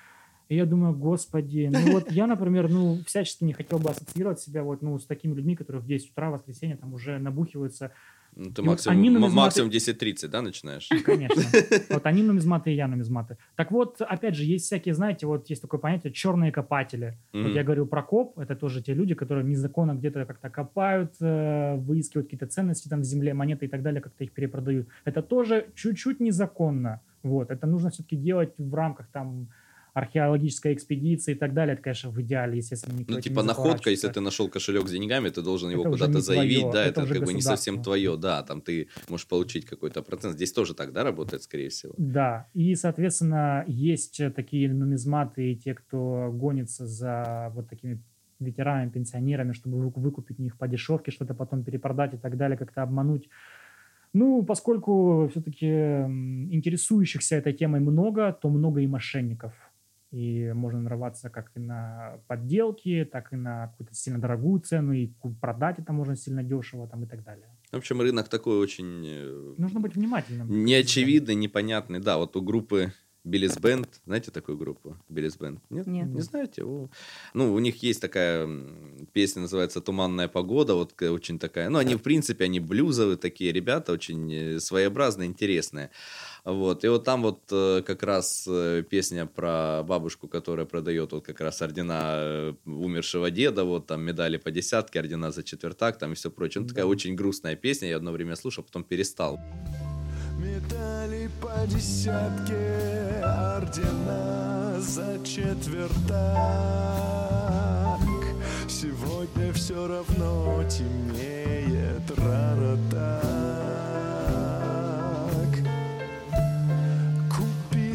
[0.49, 4.63] И я думаю, господи, ну вот я, например, ну, всячески не хотел бы ассоциировать себя
[4.63, 7.91] вот, ну, с такими людьми, которые в 10 утра в воскресенье там уже набухиваются
[8.35, 9.35] ну, ты максимум, вот нумизматы...
[9.35, 10.89] максимум 10-30, да, начинаешь?
[11.05, 11.41] Конечно.
[11.89, 13.37] Вот они нумизматы, и я нумизматы.
[13.55, 17.17] Так вот, опять же, есть всякие, знаете, вот есть такое понятие черные копатели.
[17.33, 17.43] Mm-hmm.
[17.43, 21.75] Вот я говорил про коп, это тоже те люди, которые незаконно где-то как-то копают, э,
[21.75, 24.87] выискивают какие-то ценности там в земле, монеты и так далее, как-то их перепродают.
[25.05, 27.01] Это тоже чуть-чуть незаконно.
[27.23, 29.47] Вот, это нужно все-таки делать в рамках там
[29.93, 34.09] археологическая экспедиция и так далее, это, конечно, в идеале, естественно, никто Ну, типа находка, если
[34.09, 37.25] ты нашел кошелек с деньгами, ты должен его куда-то заявить, твое, да, это, это как
[37.25, 40.33] бы не совсем твое, да, там ты можешь получить какой-то процент.
[40.33, 41.93] Здесь тоже так, да, работает, скорее всего?
[41.97, 48.01] Да, и, соответственно, есть такие нумизматы и те, кто гонится за вот такими
[48.39, 52.81] ветеранами, пенсионерами, чтобы выкупить у них по дешевке, что-то потом перепродать и так далее, как-то
[52.81, 53.29] обмануть.
[54.11, 59.53] Ну, поскольку все-таки интересующихся этой темой много, то много и мошенников
[60.13, 65.09] и можно нарваться как и на подделки, так и на какую-то сильно дорогую цену, и
[65.41, 67.49] продать это можно сильно дешево там, и так далее.
[67.71, 69.03] В общем, рынок такой очень...
[69.07, 70.65] Э, Нужно быть внимательным.
[70.65, 71.99] Неочевидный, непонятный.
[71.99, 72.93] Да, вот у группы
[73.23, 74.97] Биллис Бенд, знаете такую группу?
[75.09, 75.59] Биллис Бенд?
[75.71, 75.87] Нет?
[75.87, 76.09] Нет.
[76.09, 76.63] Не знаете?
[76.63, 76.89] О.
[77.33, 78.45] Ну, у них есть такая
[79.13, 83.93] песня, называется «Туманная погода», вот очень такая, ну, они, в принципе, они блюзовые такие ребята,
[83.93, 85.89] очень э, своеобразные, интересные.
[86.45, 86.83] Вот.
[86.83, 91.39] И вот там вот э, как раз э, песня про бабушку, которая продает вот как
[91.39, 96.15] раз ордена э, умершего деда, вот там медали по десятке, ордена за четвертак, там и
[96.15, 96.63] все прочее.
[96.63, 99.39] Ну, такая очень грустная песня, я одно время слушал, потом перестал.
[100.37, 106.73] Медали по десятке, ордена за четвертак.
[108.83, 113.21] Сегодня все равно темнеет рарата.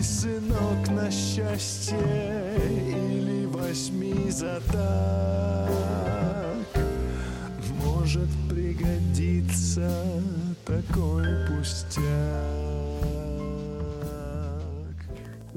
[0.01, 1.99] сынок, на счастье
[2.59, 5.69] или возьми за так.
[7.85, 9.91] Может пригодиться
[10.65, 12.88] такой пустяк.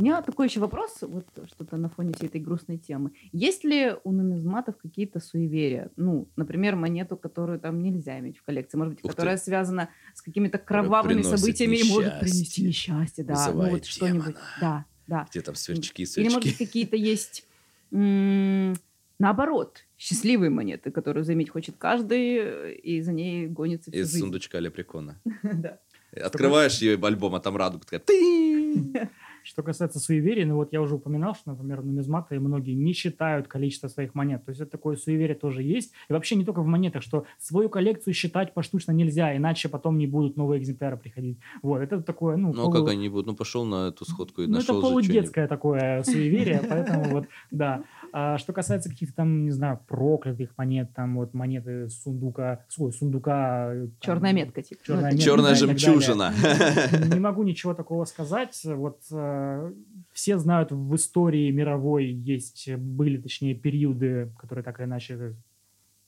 [0.02, 3.12] У меня такой еще вопрос, вот что-то на фоне всей этой грустной темы.
[3.32, 5.92] Есть ли у нумизматов какие-то суеверия?
[5.96, 9.44] Ну, например, монету, которую там нельзя иметь в коллекции, может быть, Ух которая ты.
[9.44, 15.28] связана с какими-то кровавыми событиями и может принести несчастье, да, ну вот что-нибудь, да, да.
[15.30, 16.20] Где там сверчки, сверчки.
[16.20, 17.46] Или, может быть, какие-то есть,
[17.92, 24.22] наоборот, счастливые монеты, которые заиметь хочет каждый, и за ней гонится всю Из жизнь.
[24.22, 25.22] сундучка лепрекона.
[25.44, 25.78] Да.
[26.12, 28.02] Открываешь ее альбом, а там радуга такая.
[29.44, 33.88] Что касается суеверий, ну вот я уже упоминал, что, например, нумизматы многие не считают количество
[33.88, 34.46] своих монет.
[34.46, 35.94] То есть это такое суеверие тоже есть.
[36.10, 40.08] И вообще не только в монетах, что свою коллекцию считать поштучно нельзя, иначе потом не
[40.08, 41.40] будут новые экземпляры приходить.
[41.62, 42.54] Вот, это такое, ну...
[42.54, 42.86] Ну, а полу...
[42.86, 43.28] как они будут?
[43.28, 47.84] Ну, пошел на эту сходку и ну, нашел это полудетское такое суеверие, поэтому вот, да.
[48.14, 53.72] А что касается каких-то там, не знаю, проклятых монет, там вот монеты сундука, ой, сундука...
[53.74, 54.84] Там, черная метка, типа.
[54.86, 56.34] Черная, метка, черная жемчужина.
[57.14, 58.60] Не могу ничего такого сказать.
[58.66, 59.74] Вот э,
[60.12, 65.36] все знают, в истории мировой есть, были, точнее, периоды, которые так или иначе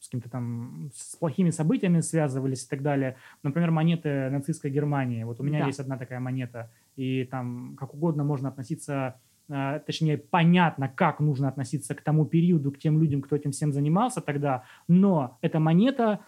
[0.04, 3.16] каким-то там с плохими событиями связывались и так далее.
[3.42, 5.24] Например, монеты нацистской Германии.
[5.24, 5.68] Вот у меня Да.
[5.68, 11.50] есть одна такая монета, и там как угодно можно относиться, э, точнее, понятно, как нужно
[11.50, 16.20] относиться к тому периоду, к тем людям, кто этим всем занимался тогда, но эта монета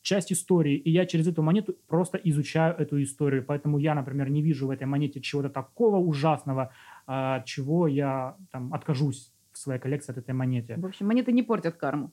[0.00, 4.42] часть истории, и я через эту монету просто изучаю эту историю, поэтому я, например, не
[4.42, 6.72] вижу в этой монете чего-то такого ужасного,
[7.06, 10.74] а, чего я там откажусь своей коллекции от этой монеты.
[10.76, 12.12] В общем, монеты не портят карму.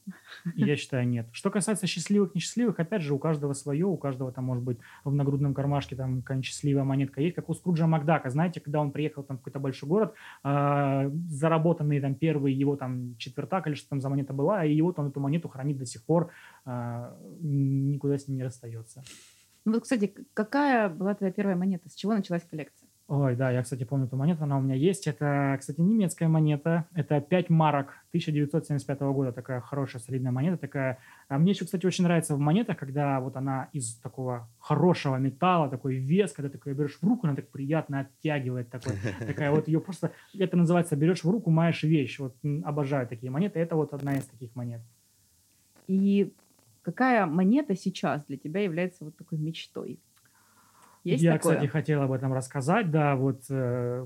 [0.56, 1.28] Я считаю, нет.
[1.32, 5.14] Что касается счастливых, несчастливых, опять же, у каждого свое, у каждого там может быть в
[5.14, 9.24] нагрудном кармашке там какая-нибудь счастливая монетка есть, как у Скруджа Макдака, знаете, когда он приехал
[9.24, 10.14] там в какой-то большой город,
[10.44, 15.00] а, заработанный там первый его там четвертак или что там за монета была, и вот
[15.00, 16.32] он эту монету хранит до сих пор,
[16.66, 19.04] а, никуда с ней не расстается.
[19.66, 21.90] Ну вот, кстати, какая была твоя первая монета?
[21.90, 22.81] С чего началась коллекция?
[23.14, 25.06] Ой, да, я, кстати, помню эту монету, она у меня есть.
[25.06, 26.86] Это, кстати, немецкая монета.
[26.94, 29.34] Это 5 марок 1975 года.
[29.34, 30.56] Такая хорошая, солидная монета.
[30.56, 30.98] Такая.
[31.28, 35.68] А мне еще, кстати, очень нравится в монетах, когда вот она из такого хорошего металла,
[35.68, 38.70] такой вес, когда ты такой берешь в руку, она так приятно оттягивает.
[38.70, 42.18] Такой, такая вот ее просто, это называется, берешь в руку, маешь вещь.
[42.18, 42.34] Вот
[42.64, 43.60] обожаю такие монеты.
[43.60, 44.80] Это вот одна из таких монет.
[45.86, 46.34] И
[46.82, 50.00] какая монета сейчас для тебя является вот такой мечтой?
[51.04, 51.56] Есть я, такое?
[51.56, 52.92] кстати, хотел об этом рассказать.
[52.92, 54.06] Да, вот э,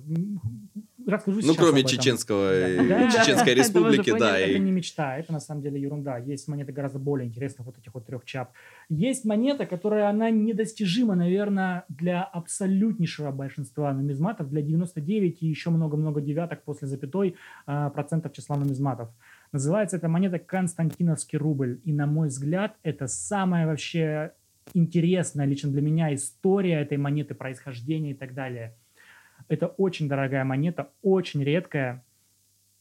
[1.06, 3.12] расскажу Ну, кроме чеченского, э, Да.
[3.12, 4.32] Чеченской Это мы уже республики, да.
[4.32, 4.52] поняли.
[4.52, 6.18] Это не мечта, это на самом деле ерунда.
[6.20, 8.52] Есть монеты гораздо более интересных, вот этих вот трех чап.
[8.88, 16.22] Есть монета, которая, она недостижима, наверное, для абсолютнейшего большинства нумизматов, для 99 и еще много-много
[16.22, 17.36] девяток после запятой
[17.66, 19.10] а, процентов числа нумизматов.
[19.52, 21.82] Называется эта монета Константиновский рубль.
[21.84, 24.32] И, на мой взгляд, это самая вообще
[24.74, 28.76] интересная лично для меня история этой монеты, происхождения и так далее.
[29.48, 32.04] Это очень дорогая монета, очень редкая.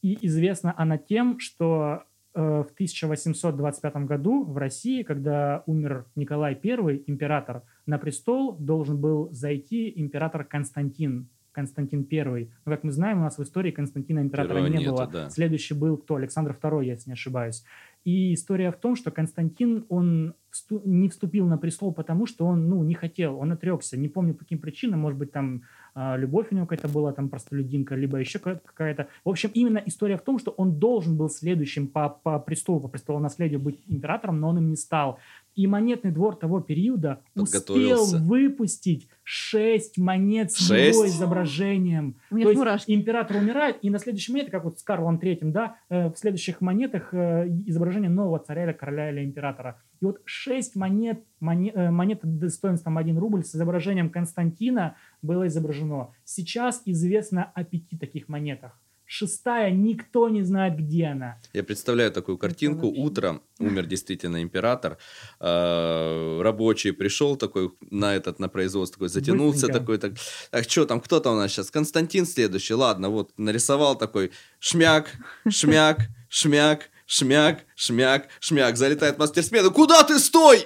[0.01, 7.03] И известна она тем, что э, в 1825 году в России, когда умер Николай I,
[7.07, 11.27] император, на престол должен был зайти император Константин.
[11.51, 12.49] Константин I.
[12.65, 15.07] Но, как мы знаем, у нас в истории Константина императора Первого не нету, было.
[15.07, 15.29] да.
[15.29, 16.15] Следующий был кто?
[16.15, 17.63] Александр II, если не ошибаюсь.
[18.05, 20.35] И история в том, что Константин, он
[20.69, 23.97] не вступил на престол, потому что он, ну, не хотел, он отрекся.
[23.97, 25.63] Не помню, по каким причинам, может быть, там
[25.95, 29.07] а, любовь у него какая-то была, там, простолюдинка, либо еще какая- какая-то.
[29.23, 32.87] В общем, именно история в том, что он должен был следующим по, по престолу, по
[32.87, 35.19] престолонаследию быть императором, но он им не стал.
[35.55, 40.95] И монетный двор того периода успел выпустить шесть монет с Шесть?
[40.97, 42.17] его изображением.
[42.29, 42.91] У меня То есть мурашки.
[42.91, 46.59] император умирает, и на следующей монете, как вот с Карлом Третьим, да, э, в следующих
[46.61, 49.81] монетах э, изображение нового царя или короля или императора.
[50.01, 56.09] И вот шесть монет, моне- э, монет достоинством 1 рубль с изображением Константина было изображено.
[56.25, 58.79] Сейчас известно о пяти таких монетах.
[59.07, 61.39] Шестая, никто не знает, где она.
[61.53, 62.87] Я представляю такую картинку.
[62.87, 64.97] Утром умер действительно император.
[65.39, 69.79] э, Рабочий пришел такой на этот на производство, такой затянулся Быстренько.
[69.79, 70.13] такой, так,
[70.51, 71.69] так что там, кто там у нас сейчас?
[71.71, 72.73] Константин следующий.
[72.73, 75.11] Ладно, вот нарисовал такой шмяк,
[75.49, 75.99] шмяк,
[76.29, 78.77] шмяк, шмяк, шмяк, шмяк.
[78.77, 79.69] Залетает мастер смены.
[79.69, 80.65] Куда ты стой?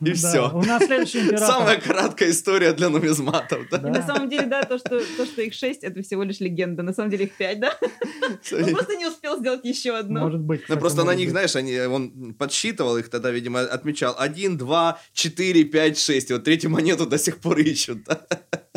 [0.00, 0.50] И Да, все.
[0.52, 1.48] У нас следующий император.
[1.48, 3.66] Самая краткая история для нумизматов.
[3.70, 3.78] да?
[3.78, 3.88] Да.
[3.88, 6.82] И на самом деле, да, то что, то, что их шесть, это всего лишь легенда.
[6.82, 7.72] На самом деле их пять, да?
[8.52, 10.20] Он просто не успел сделать еще одну.
[10.20, 10.62] Может быть.
[10.68, 11.30] Ну, просто на них, быть.
[11.32, 16.30] знаешь, они, он подсчитывал их тогда, видимо, отмечал 1, 2, 4, 5, 6.
[16.30, 18.04] И вот третью монету до сих пор ищут.
[18.04, 18.20] да.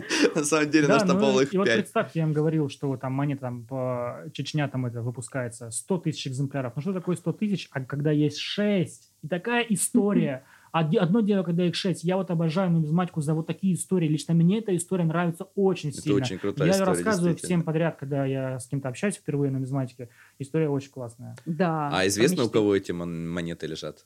[0.35, 1.77] На самом деле, Да, наштамповал ну, их и вот 5.
[1.79, 5.97] представьте, я вам говорил, что вот там монета там по Чечня там это выпускается 100
[5.97, 6.73] тысяч экземпляров.
[6.75, 9.11] Ну что такое 100 тысяч, а когда есть 6?
[9.23, 10.43] И такая история.
[10.79, 12.03] Одно дело, когда их 6.
[12.03, 14.07] Я вот обожаю нумизматику за вот такие истории.
[14.07, 16.17] Лично мне эта история нравится очень Это сильно.
[16.17, 19.57] очень крутая я ее история, рассказываю всем подряд, когда я с кем-то общаюсь впервые на
[19.57, 20.09] нумизматике.
[20.39, 21.35] История очень классная.
[21.45, 21.89] Да.
[21.91, 24.05] А известно, у кого эти мон- монеты лежат?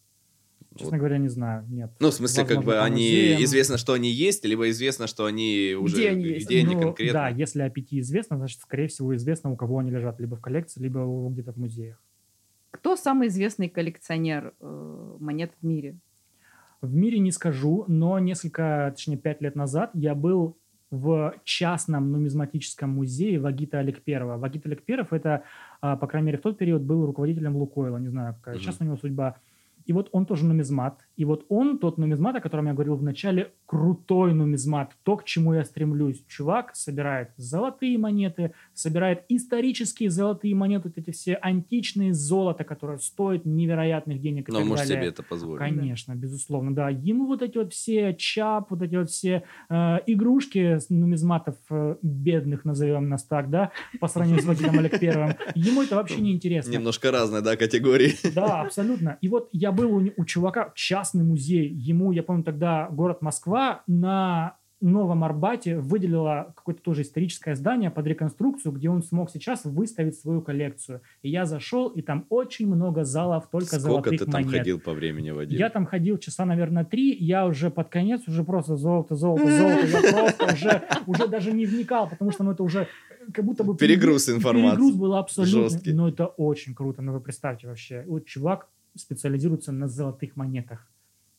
[0.76, 1.00] Честно Вот.
[1.00, 1.66] говоря, не знаю.
[1.68, 1.92] Нет.
[2.00, 3.04] Ну, в смысле, как Возможно, бы по они...
[3.10, 3.44] музеям.
[3.44, 5.98] Известно, что они есть, либо известно, что они уже...
[5.98, 6.46] Где они есть?
[6.46, 7.14] Где они Ну, конкретно?
[7.14, 10.22] Да, если о пяти известно, значит, скорее всего, известно, у кого они лежат.
[10.22, 12.02] Либо в коллекции, либо где-то в музеях.
[12.72, 15.98] Кто самый известный коллекционер э, монет в мире?
[16.82, 20.58] В мире не скажу, но несколько, точнее, пять лет назад я был
[20.90, 24.38] в частном нумизматическом музее Вагита Олег Первого.
[24.38, 25.44] Вагит Олег Первый это,
[25.80, 27.98] а, по крайней мере, в тот период был руководителем Лукойла.
[27.98, 28.64] Не знаю, какая Мгм.
[28.64, 29.36] сейчас у него судьба.
[29.92, 31.02] И вот он тоже нумизмат.
[31.18, 35.26] И вот он, тот нумизмат, о котором я говорил в начале, крутой нумизмат, то, к
[35.26, 36.24] чему я стремлюсь.
[36.30, 43.46] Чувак собирает золотые монеты, собирает исторические золотые монеты, вот эти все античные золото, которое стоит
[43.46, 45.02] невероятных денег и Но так может далее.
[45.02, 45.60] себе это позволить.
[45.60, 46.90] Конечно, безусловно, да.
[46.90, 52.64] Ему вот эти вот все чап, вот эти вот все э, игрушки нумизматов э, бедных,
[52.64, 56.72] назовем нас так, да, по сравнению с Владимиром Олег Первым, ему это вообще не интересно.
[56.72, 58.14] Немножко разные, да, категории.
[58.34, 59.18] Да, абсолютно.
[59.20, 63.84] И вот я был у, у чувака, частный музей, ему, я помню, тогда город Москва
[63.88, 70.20] на Новом Арбате выделила какое-то тоже историческое здание под реконструкцию, где он смог сейчас выставить
[70.20, 71.02] свою коллекцию.
[71.22, 74.52] И я зашел, и там очень много залов только Сколько золотых ты там монет.
[74.52, 75.60] ходил по времени, Вадим?
[75.60, 77.16] Я там ходил часа, наверное, три.
[77.16, 79.86] Я уже под конец уже просто золото, золото, золото.
[79.86, 82.88] Я просто уже, уже даже не вникал, потому что ну, это уже
[83.34, 83.78] как будто бы...
[83.78, 84.78] Перегруз информации.
[84.78, 85.70] Перегруз был абсолютно.
[85.70, 85.94] Жесткий.
[85.94, 87.04] Но это очень круто.
[87.04, 88.04] Ну, вы представьте вообще.
[88.08, 90.88] Вот чувак специализируется на золотых монетах.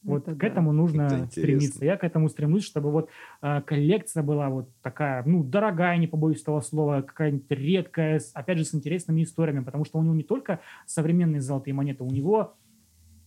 [0.04, 0.46] Вот Это к да.
[0.48, 1.30] этому нужно Это интересно.
[1.60, 1.84] стремиться.
[1.84, 3.08] Я к этому стремлюсь, чтобы вот
[3.40, 8.58] э, коллекция была вот такая, ну, дорогая, не побоюсь этого слова, какая-нибудь редкая, с- опять
[8.58, 12.56] же, с интересными историями, потому что у него не только современные золотые монеты, у него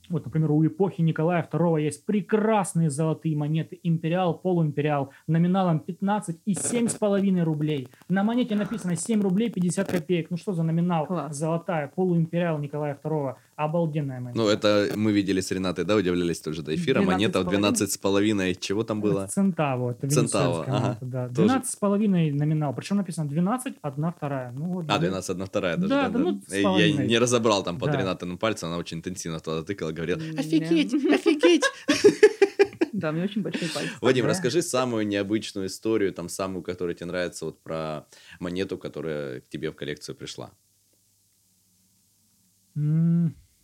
[0.09, 6.53] вот, например, у эпохи Николая II есть прекрасные золотые монеты империал, полуимпериал, номиналом 15 и
[6.53, 7.87] 7,5 рублей.
[8.09, 10.29] На монете написано 7 рублей 50 копеек.
[10.29, 11.05] Ну что за номинал?
[11.05, 11.35] Класс.
[11.35, 13.35] Золотая, полуимпериал Николая II.
[13.55, 14.37] Обалденная монета.
[14.37, 17.01] Ну, это мы видели с Ренатой, да, удивлялись тоже до эфира.
[17.01, 18.53] Монета в 12 с половиной.
[18.53, 19.27] Чего там было?
[19.27, 19.91] Центаво.
[19.91, 20.71] Это Центаво, ага.
[20.71, 21.27] монета, да.
[21.29, 21.47] Тоже.
[21.47, 22.73] 12 с половиной номинал.
[22.73, 24.51] Причем написано 12, одна вторая.
[24.51, 25.87] Ну, вот, А, ну, 12, 1, 2 даже.
[25.87, 28.15] Да, да, ну, с Я не разобрал там под Да.
[28.39, 31.63] Пальцем, она очень интенсивно туда тыкала, говорила, М, офигеть, офигеть.
[32.93, 33.89] Да, меня очень большой палец.
[33.99, 38.07] Вадим, расскажи самую необычную историю, там самую, которая тебе нравится, вот про
[38.39, 40.51] монету, которая к тебе в коллекцию пришла.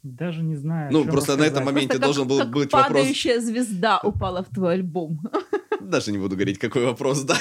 [0.04, 0.92] Даже не знаю.
[0.92, 2.88] Ну, просто на этом моменте должен был быть вопрос.
[2.88, 5.22] падающая звезда упала в твой альбом.
[5.80, 7.36] Даже не буду говорить, какой вопрос, да.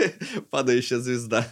[0.50, 1.46] Падающая звезда.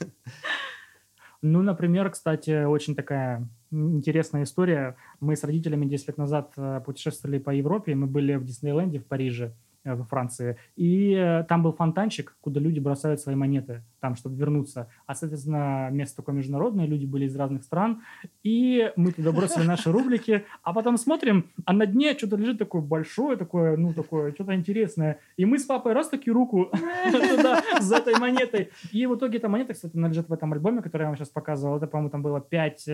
[1.42, 4.96] Ну, например, кстати, очень такая интересная история.
[5.20, 7.94] Мы с родителями 10 лет назад э, путешествовали по Европе.
[7.94, 9.54] Мы были в Диснейленде в Париже,
[9.84, 10.56] э, во Франции.
[10.76, 14.88] И э, там был фонтанчик, куда люди бросают свои монеты, там, чтобы вернуться.
[15.06, 18.02] А, соответственно, место такое международное, люди были из разных стран.
[18.42, 22.82] И мы туда бросили наши рублики, а потом смотрим, а на дне что-то лежит такое
[22.82, 25.18] большое, такое, ну, такое, что-то интересное.
[25.36, 26.70] И мы с папой раз таки руку
[27.12, 28.70] туда за этой монетой.
[28.92, 31.28] И в итоге эта монета, кстати, она лежит в этом альбоме, который я вам сейчас
[31.28, 31.76] показывал.
[31.76, 32.84] Это, по-моему, там было 5,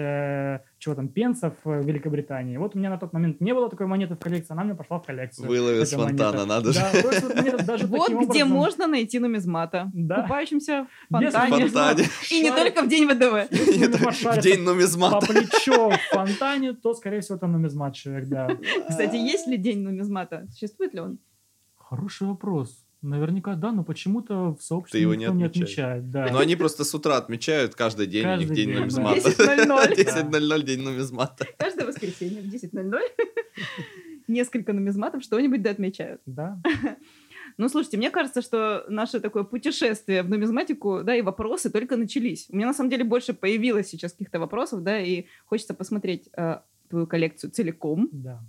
[0.78, 2.56] чего там, пенсов э, в Великобритании.
[2.56, 4.98] Вот у меня на тот момент не было такой монеты в коллекции, она мне пошла
[4.98, 5.48] в коллекцию.
[5.48, 6.24] Выловил с Эта монета.
[6.24, 6.80] фонтана, надо же.
[6.80, 9.90] Да, вот где можно найти нумизмата.
[9.92, 11.68] Купающимся Если фонтане.
[11.68, 12.04] фонтане.
[12.30, 13.48] И не только в день ВДВ.
[14.36, 15.26] В день по нумизмата.
[15.26, 18.48] плечо в фонтане, то, скорее всего, это нумизмат человек, да.
[18.88, 20.46] Кстати, есть ли день нумизмата?
[20.50, 21.18] Существует ли он?
[21.76, 22.82] Хороший вопрос.
[23.02, 25.68] Наверняка да, но почему-то в сообществе Ты его не никто не отмечаешь.
[25.68, 26.10] отмечает.
[26.10, 26.28] Да.
[26.32, 29.20] Но они просто с утра отмечают каждый день, у них Каждый день день, нумизмата.
[29.20, 29.94] 10:00.
[29.94, 31.46] 10.00 день нумизмата.
[31.58, 32.98] Каждое воскресенье в 10.00
[34.28, 36.20] несколько нумизматов что-нибудь да отмечают.
[36.26, 36.60] Да.
[37.58, 42.46] Ну, слушайте, мне кажется, что наше такое путешествие в нумизматику, да, и вопросы только начались.
[42.50, 46.58] У меня, на самом деле, больше появилось сейчас каких-то вопросов, да, и хочется посмотреть э,
[46.90, 48.08] твою коллекцию целиком.
[48.12, 48.42] Да.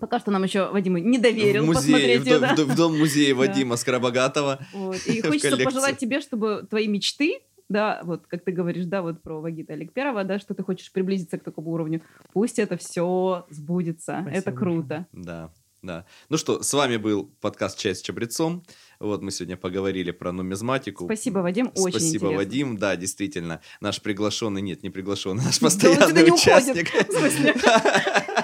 [0.00, 2.64] Пока что нам еще Вадим не доверил В музее, посмотреть в, ее, дом- да.
[2.64, 3.34] в в дом музея.
[3.36, 4.58] Вадима Скоробогатого.
[4.72, 4.96] Вот.
[5.06, 9.40] И хочется пожелать тебе, чтобы твои мечты, да, вот как ты говоришь, да, вот про
[9.40, 14.18] Вагита Олег Первого, да, что ты хочешь приблизиться к такому уровню, пусть это все сбудется.
[14.22, 15.06] Спасибо это круто.
[15.12, 15.52] Да,
[15.82, 16.06] да.
[16.28, 18.64] Ну что, с вами был подкаст «Чай с чабрецом».
[19.00, 21.06] Вот мы сегодня поговорили про нумизматику.
[21.06, 22.36] Спасибо, Вадим, очень Спасибо, интересно.
[22.36, 22.76] Вадим.
[22.78, 26.88] Да, действительно, наш приглашенный, нет, не приглашенный, наш постоянный участник.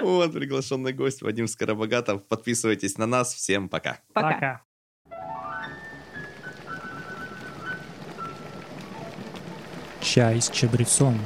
[0.00, 2.26] Вот, приглашенный гость Вадим Скоробогатов.
[2.26, 3.32] Подписывайтесь на нас.
[3.32, 4.00] Всем пока.
[4.12, 4.32] Пока.
[4.34, 4.64] Пока.
[10.02, 11.18] Чай с чабрецом.